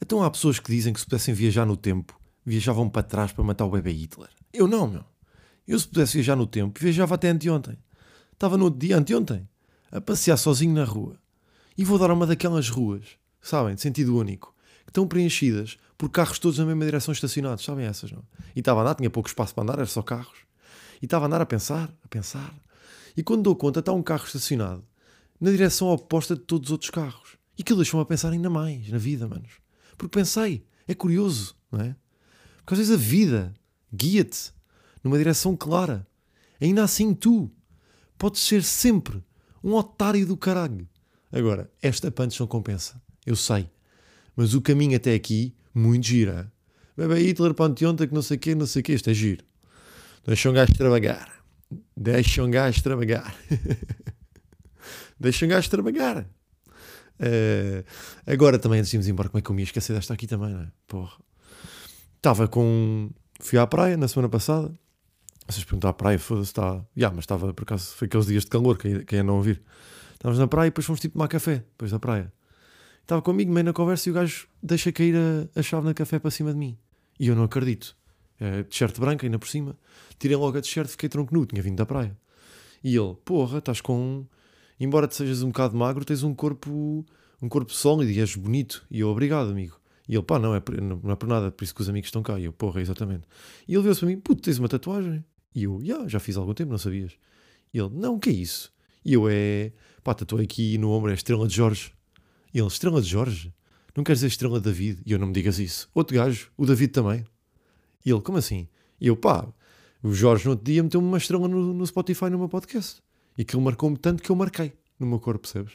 Então 0.00 0.22
há 0.22 0.30
pessoas 0.30 0.58
que 0.58 0.70
dizem 0.70 0.92
que 0.92 1.00
se 1.00 1.06
pudessem 1.06 1.34
viajar 1.34 1.66
no 1.66 1.76
tempo, 1.76 2.18
viajavam 2.44 2.88
para 2.88 3.02
trás 3.02 3.32
para 3.32 3.44
matar 3.44 3.64
o 3.64 3.70
bebê 3.70 3.92
Hitler. 3.92 4.30
Eu 4.52 4.66
não, 4.66 4.88
meu. 4.88 5.04
Eu 5.66 5.78
se 5.78 5.86
pudesse 5.86 6.14
viajar 6.14 6.36
no 6.36 6.46
tempo, 6.46 6.80
viajava 6.80 7.14
até 7.14 7.28
anteontem. 7.28 7.76
Estava 8.32 8.56
no 8.56 8.70
dia 8.70 8.96
anteontem, 8.96 9.48
a 9.90 10.00
passear 10.00 10.36
sozinho 10.36 10.72
na 10.72 10.84
rua. 10.84 11.18
E 11.76 11.84
vou 11.84 11.98
dar 11.98 12.10
uma 12.10 12.26
daquelas 12.26 12.68
ruas, 12.68 13.04
sabem, 13.40 13.74
de 13.74 13.80
sentido 13.80 14.16
único, 14.16 14.54
que 14.84 14.90
estão 14.90 15.06
preenchidas 15.06 15.76
por 15.96 16.08
carros 16.08 16.38
todos 16.38 16.58
na 16.58 16.64
mesma 16.64 16.84
direção 16.84 17.12
estacionados, 17.12 17.64
sabem 17.64 17.84
essas, 17.84 18.12
não? 18.12 18.22
E 18.54 18.60
estava 18.60 18.80
a 18.80 18.82
andar, 18.82 18.94
tinha 18.94 19.10
pouco 19.10 19.28
espaço 19.28 19.54
para 19.54 19.64
andar, 19.64 19.74
era 19.74 19.86
só 19.86 20.00
carros. 20.00 20.38
E 21.02 21.04
estava 21.04 21.24
a 21.24 21.26
andar 21.26 21.40
a 21.40 21.46
pensar, 21.46 21.92
a 22.04 22.08
pensar. 22.08 22.54
E 23.16 23.22
quando 23.22 23.42
dou 23.42 23.56
conta, 23.56 23.80
está 23.80 23.92
um 23.92 24.02
carro 24.02 24.24
estacionado 24.24 24.84
na 25.40 25.50
direção 25.50 25.88
oposta 25.88 26.34
de 26.34 26.42
todos 26.42 26.68
os 26.68 26.72
outros 26.72 26.90
carros. 26.90 27.36
E 27.56 27.62
aquilo 27.62 27.78
deixou-me 27.78 28.02
a 28.02 28.06
pensar 28.06 28.32
ainda 28.32 28.48
mais 28.48 28.88
na 28.88 28.98
vida, 28.98 29.26
manos. 29.28 29.52
Porque 29.98 30.16
pensei, 30.18 30.64
é 30.86 30.94
curioso, 30.94 31.56
não 31.70 31.80
é? 31.80 31.96
Porque 32.58 32.74
às 32.74 32.78
vezes 32.78 32.94
a 32.94 32.96
vida 32.96 33.52
guia-te 33.92 34.52
numa 35.02 35.18
direção 35.18 35.56
clara. 35.56 36.06
Ainda 36.60 36.84
assim, 36.84 37.12
tu 37.12 37.50
podes 38.16 38.40
ser 38.42 38.62
sempre 38.62 39.22
um 39.62 39.74
otário 39.74 40.24
do 40.24 40.36
caralho. 40.36 40.88
Agora, 41.32 41.70
esta 41.82 42.10
punch 42.10 42.38
não 42.40 42.46
compensa. 42.46 43.00
Eu 43.26 43.36
sei. 43.36 43.68
Mas 44.34 44.54
o 44.54 44.62
caminho 44.62 44.96
até 44.96 45.14
aqui, 45.14 45.54
muito 45.74 46.06
gira. 46.06 46.50
Bebê 46.96 47.20
Hitler, 47.20 47.54
Panteonta, 47.54 48.06
que 48.06 48.14
não 48.14 48.22
sei 48.22 48.36
o 48.36 48.40
quê, 48.40 48.54
não 48.54 48.66
sei 48.66 48.80
o 48.80 48.82
quê. 48.84 48.94
Isto 48.94 49.10
é 49.10 49.14
giro. 49.14 49.44
Deixa 50.26 50.50
um 50.50 50.52
gajo 50.52 50.74
trabalhar. 50.74 51.44
Deixa 51.96 52.42
um 52.42 52.50
gajo 52.50 52.82
trabalhar. 52.82 53.34
Deixa 55.18 55.44
um 55.44 55.48
gajo 55.48 55.68
trabalhar. 55.68 56.26
Uh, 57.20 57.84
agora 58.26 58.58
também, 58.58 58.78
antes 58.78 58.90
de 58.90 58.96
irmos 58.96 59.08
embora, 59.08 59.28
como 59.28 59.38
é 59.38 59.42
que 59.42 59.50
eu 59.50 59.54
me 59.54 59.62
ia 59.62 59.64
esquecer 59.64 59.92
desta 59.92 60.14
aqui 60.14 60.26
também, 60.26 60.50
não 60.50 60.62
é? 60.62 60.68
Porra. 60.86 61.18
Estava 62.16 62.48
com. 62.48 63.10
Fui 63.40 63.58
à 63.58 63.66
praia 63.66 63.96
na 63.96 64.08
semana 64.08 64.28
passada. 64.28 64.72
Vocês 65.48 65.64
perguntam 65.64 65.88
à 65.88 65.92
praia, 65.92 66.18
foda-se, 66.18 66.50
está. 66.50 66.84
Yeah, 66.96 67.14
mas 67.14 67.24
estava, 67.24 67.54
por 67.54 67.62
acaso, 67.62 67.94
foi 67.94 68.06
aqueles 68.06 68.26
dias 68.26 68.44
de 68.44 68.50
calor, 68.50 68.76
quem, 68.76 69.04
quem 69.04 69.22
não 69.22 69.36
ouvir. 69.36 69.62
Estávamos 70.12 70.38
na 70.38 70.46
praia 70.46 70.66
e 70.66 70.70
depois 70.70 70.84
fomos 70.84 71.00
tipo 71.00 71.14
tomar 71.14 71.28
café, 71.28 71.64
depois 71.70 71.90
da 71.90 71.98
praia. 71.98 72.32
Estava 73.00 73.22
comigo, 73.22 73.50
meio 73.50 73.64
na 73.64 73.72
conversa, 73.72 74.08
e 74.08 74.12
o 74.12 74.14
gajo 74.14 74.46
deixa 74.62 74.92
cair 74.92 75.14
a, 75.16 75.58
a 75.58 75.62
chave 75.62 75.86
na 75.86 75.94
café 75.94 76.18
para 76.18 76.30
cima 76.30 76.52
de 76.52 76.58
mim. 76.58 76.76
E 77.18 77.28
eu 77.28 77.34
não 77.34 77.44
acredito. 77.44 77.96
É, 78.38 78.62
t-shirt 78.64 78.98
branca, 79.00 79.26
ainda 79.26 79.38
por 79.38 79.48
cima. 79.48 79.78
Tirei 80.18 80.36
logo 80.36 80.58
a 80.58 80.60
t-shirt, 80.60 80.88
fiquei 80.90 81.08
tronco 81.08 81.34
nu, 81.34 81.46
tinha 81.46 81.62
vindo 81.62 81.76
da 81.76 81.86
praia. 81.86 82.16
E 82.84 82.94
ele, 82.94 83.14
porra, 83.24 83.58
estás 83.58 83.80
com. 83.80 84.26
Embora 84.80 85.08
te 85.08 85.16
sejas 85.16 85.42
um 85.42 85.48
bocado 85.48 85.76
magro, 85.76 86.04
tens 86.04 86.22
um 86.22 86.34
corpo 86.34 87.04
um 87.40 87.48
corpo 87.48 87.72
sólido 87.72 88.10
e 88.10 88.20
és 88.20 88.34
bonito. 88.34 88.84
E 88.90 89.00
eu, 89.00 89.08
obrigado, 89.08 89.50
amigo. 89.50 89.80
E 90.08 90.14
ele, 90.14 90.22
pá, 90.22 90.38
não 90.38 90.54
é, 90.54 90.60
por, 90.60 90.80
não 90.80 91.10
é 91.10 91.16
por 91.16 91.28
nada, 91.28 91.50
por 91.50 91.64
isso 91.64 91.74
que 91.74 91.82
os 91.82 91.88
amigos 91.88 92.08
estão 92.08 92.22
cá. 92.22 92.38
E 92.38 92.44
eu, 92.44 92.52
porra, 92.52 92.80
exatamente. 92.80 93.24
E 93.66 93.74
ele 93.74 93.82
viu-se 93.82 94.00
para 94.00 94.08
mim, 94.08 94.18
puto, 94.18 94.42
tens 94.42 94.58
uma 94.58 94.68
tatuagem? 94.68 95.24
E 95.54 95.64
eu, 95.64 95.80
yeah, 95.82 96.08
já 96.08 96.18
fiz 96.18 96.36
há 96.36 96.40
algum 96.40 96.54
tempo, 96.54 96.70
não 96.70 96.78
sabias? 96.78 97.12
E 97.72 97.78
ele, 97.78 97.90
não, 97.92 98.14
o 98.14 98.18
que 98.18 98.30
é 98.30 98.32
isso? 98.32 98.72
E 99.04 99.12
eu, 99.12 99.28
é, 99.28 99.72
pá, 100.02 100.14
tatuei 100.14 100.44
aqui 100.44 100.78
no 100.78 100.90
ombro, 100.90 101.10
é 101.10 101.14
Estrela 101.14 101.46
de 101.46 101.54
Jorge. 101.54 101.92
E 102.52 102.58
ele, 102.58 102.68
Estrela 102.68 103.02
de 103.02 103.08
Jorge? 103.08 103.52
Não 103.94 104.02
queres 104.02 104.20
dizer 104.20 104.28
Estrela 104.28 104.58
de 104.58 104.64
David? 104.64 105.02
E 105.04 105.12
eu, 105.12 105.18
não 105.18 105.26
me 105.26 105.32
digas 105.32 105.58
isso. 105.58 105.88
Outro 105.94 106.16
gajo, 106.16 106.50
o 106.56 106.64
David 106.64 106.92
também. 106.92 107.24
E 108.04 108.10
ele, 108.10 108.20
como 108.20 108.38
assim? 108.38 108.66
E 109.00 109.08
eu, 109.08 109.16
pá, 109.16 109.46
o 110.02 110.12
Jorge 110.12 110.46
no 110.46 110.52
outro 110.52 110.64
dia 110.64 110.82
meteu-me 110.82 111.06
uma 111.06 111.18
estrela 111.18 111.46
no, 111.46 111.74
no 111.74 111.86
Spotify 111.86 112.30
no 112.30 112.38
meu 112.38 112.48
podcast. 112.48 113.02
E 113.38 113.42
aquilo 113.42 113.62
marcou-me 113.62 113.96
tanto 113.96 114.20
que 114.20 114.30
eu 114.30 114.36
marquei 114.36 114.72
no 114.98 115.06
meu 115.06 115.20
corpo, 115.20 115.42
percebes? 115.42 115.74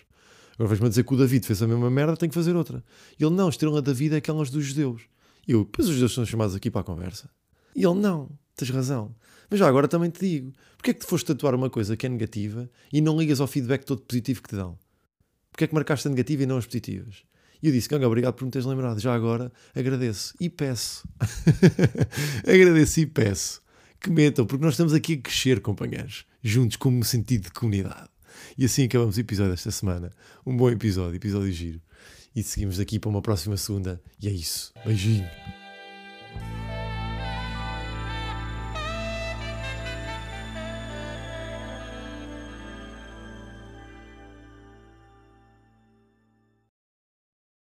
Agora 0.55 0.67
vais-me 0.67 0.89
dizer 0.89 1.05
que 1.05 1.13
o 1.13 1.17
David 1.17 1.47
fez 1.47 1.63
a 1.63 1.67
mesma 1.67 1.89
merda, 1.89 2.17
tem 2.17 2.27
que 2.27 2.35
fazer 2.35 2.53
outra. 2.55 2.83
E 3.17 3.23
ele, 3.23 3.33
não, 3.33 3.47
estrela 3.47 3.81
da 3.81 3.93
vida 3.93 4.15
é 4.15 4.17
aquelas 4.17 4.49
dos 4.49 4.65
judeus. 4.65 5.03
E 5.47 5.53
eu, 5.53 5.65
pois 5.65 5.87
os 5.87 5.93
judeus 5.93 6.13
são 6.13 6.25
chamados 6.25 6.53
aqui 6.53 6.69
para 6.69 6.81
a 6.81 6.83
conversa. 6.83 7.29
E 7.73 7.85
ele, 7.85 7.95
não, 7.95 8.29
tens 8.55 8.69
razão. 8.69 9.15
Mas 9.49 9.59
já 9.59 9.67
agora 9.67 9.87
também 9.87 10.09
te 10.09 10.19
digo, 10.19 10.51
porque 10.77 10.91
é 10.91 10.93
que 10.93 10.99
te 10.99 11.07
foste 11.07 11.25
tatuar 11.25 11.55
uma 11.55 11.69
coisa 11.69 11.95
que 11.95 12.05
é 12.05 12.09
negativa 12.09 12.69
e 12.91 12.99
não 13.01 13.17
ligas 13.17 13.39
ao 13.39 13.47
feedback 13.47 13.85
todo 13.85 14.01
positivo 14.01 14.41
que 14.41 14.49
te 14.49 14.55
dão? 14.55 14.77
Porque 15.49 15.63
é 15.63 15.67
que 15.67 15.73
marcaste 15.73 16.07
a 16.07 16.11
negativa 16.11 16.43
e 16.43 16.45
não 16.45 16.57
as 16.57 16.65
positivas? 16.65 17.23
E 17.61 17.67
eu 17.67 17.71
disse, 17.71 17.87
Ganga, 17.87 18.05
obrigado 18.05 18.33
por 18.33 18.43
me 18.43 18.51
teres 18.51 18.65
lembrado. 18.65 18.99
Já 18.99 19.13
agora 19.13 19.51
agradeço 19.73 20.35
e 20.39 20.49
peço. 20.49 21.07
agradeço 22.45 22.99
e 22.99 23.05
peço 23.05 23.62
que 24.03 24.11
metam, 24.11 24.45
porque 24.45 24.63
nós 24.63 24.73
estamos 24.73 24.93
aqui 24.93 25.13
a 25.13 25.17
crescer, 25.17 25.61
companheiros, 25.61 26.25
juntos, 26.43 26.75
como 26.75 27.03
sentido 27.05 27.45
de 27.45 27.51
comunidade. 27.51 28.09
E 28.57 28.65
assim 28.65 28.83
acabamos 28.83 29.15
o 29.15 29.19
episódio 29.19 29.51
desta 29.51 29.71
semana. 29.71 30.11
Um 30.45 30.55
bom 30.57 30.69
episódio, 30.69 31.15
episódio 31.15 31.51
giro. 31.51 31.81
E 32.35 32.43
seguimos 32.43 32.77
daqui 32.77 32.99
para 32.99 33.09
uma 33.09 33.21
próxima 33.21 33.55
segunda. 33.55 34.01
E 34.21 34.27
é 34.27 34.31
isso. 34.31 34.73
Beijinho. 34.85 35.29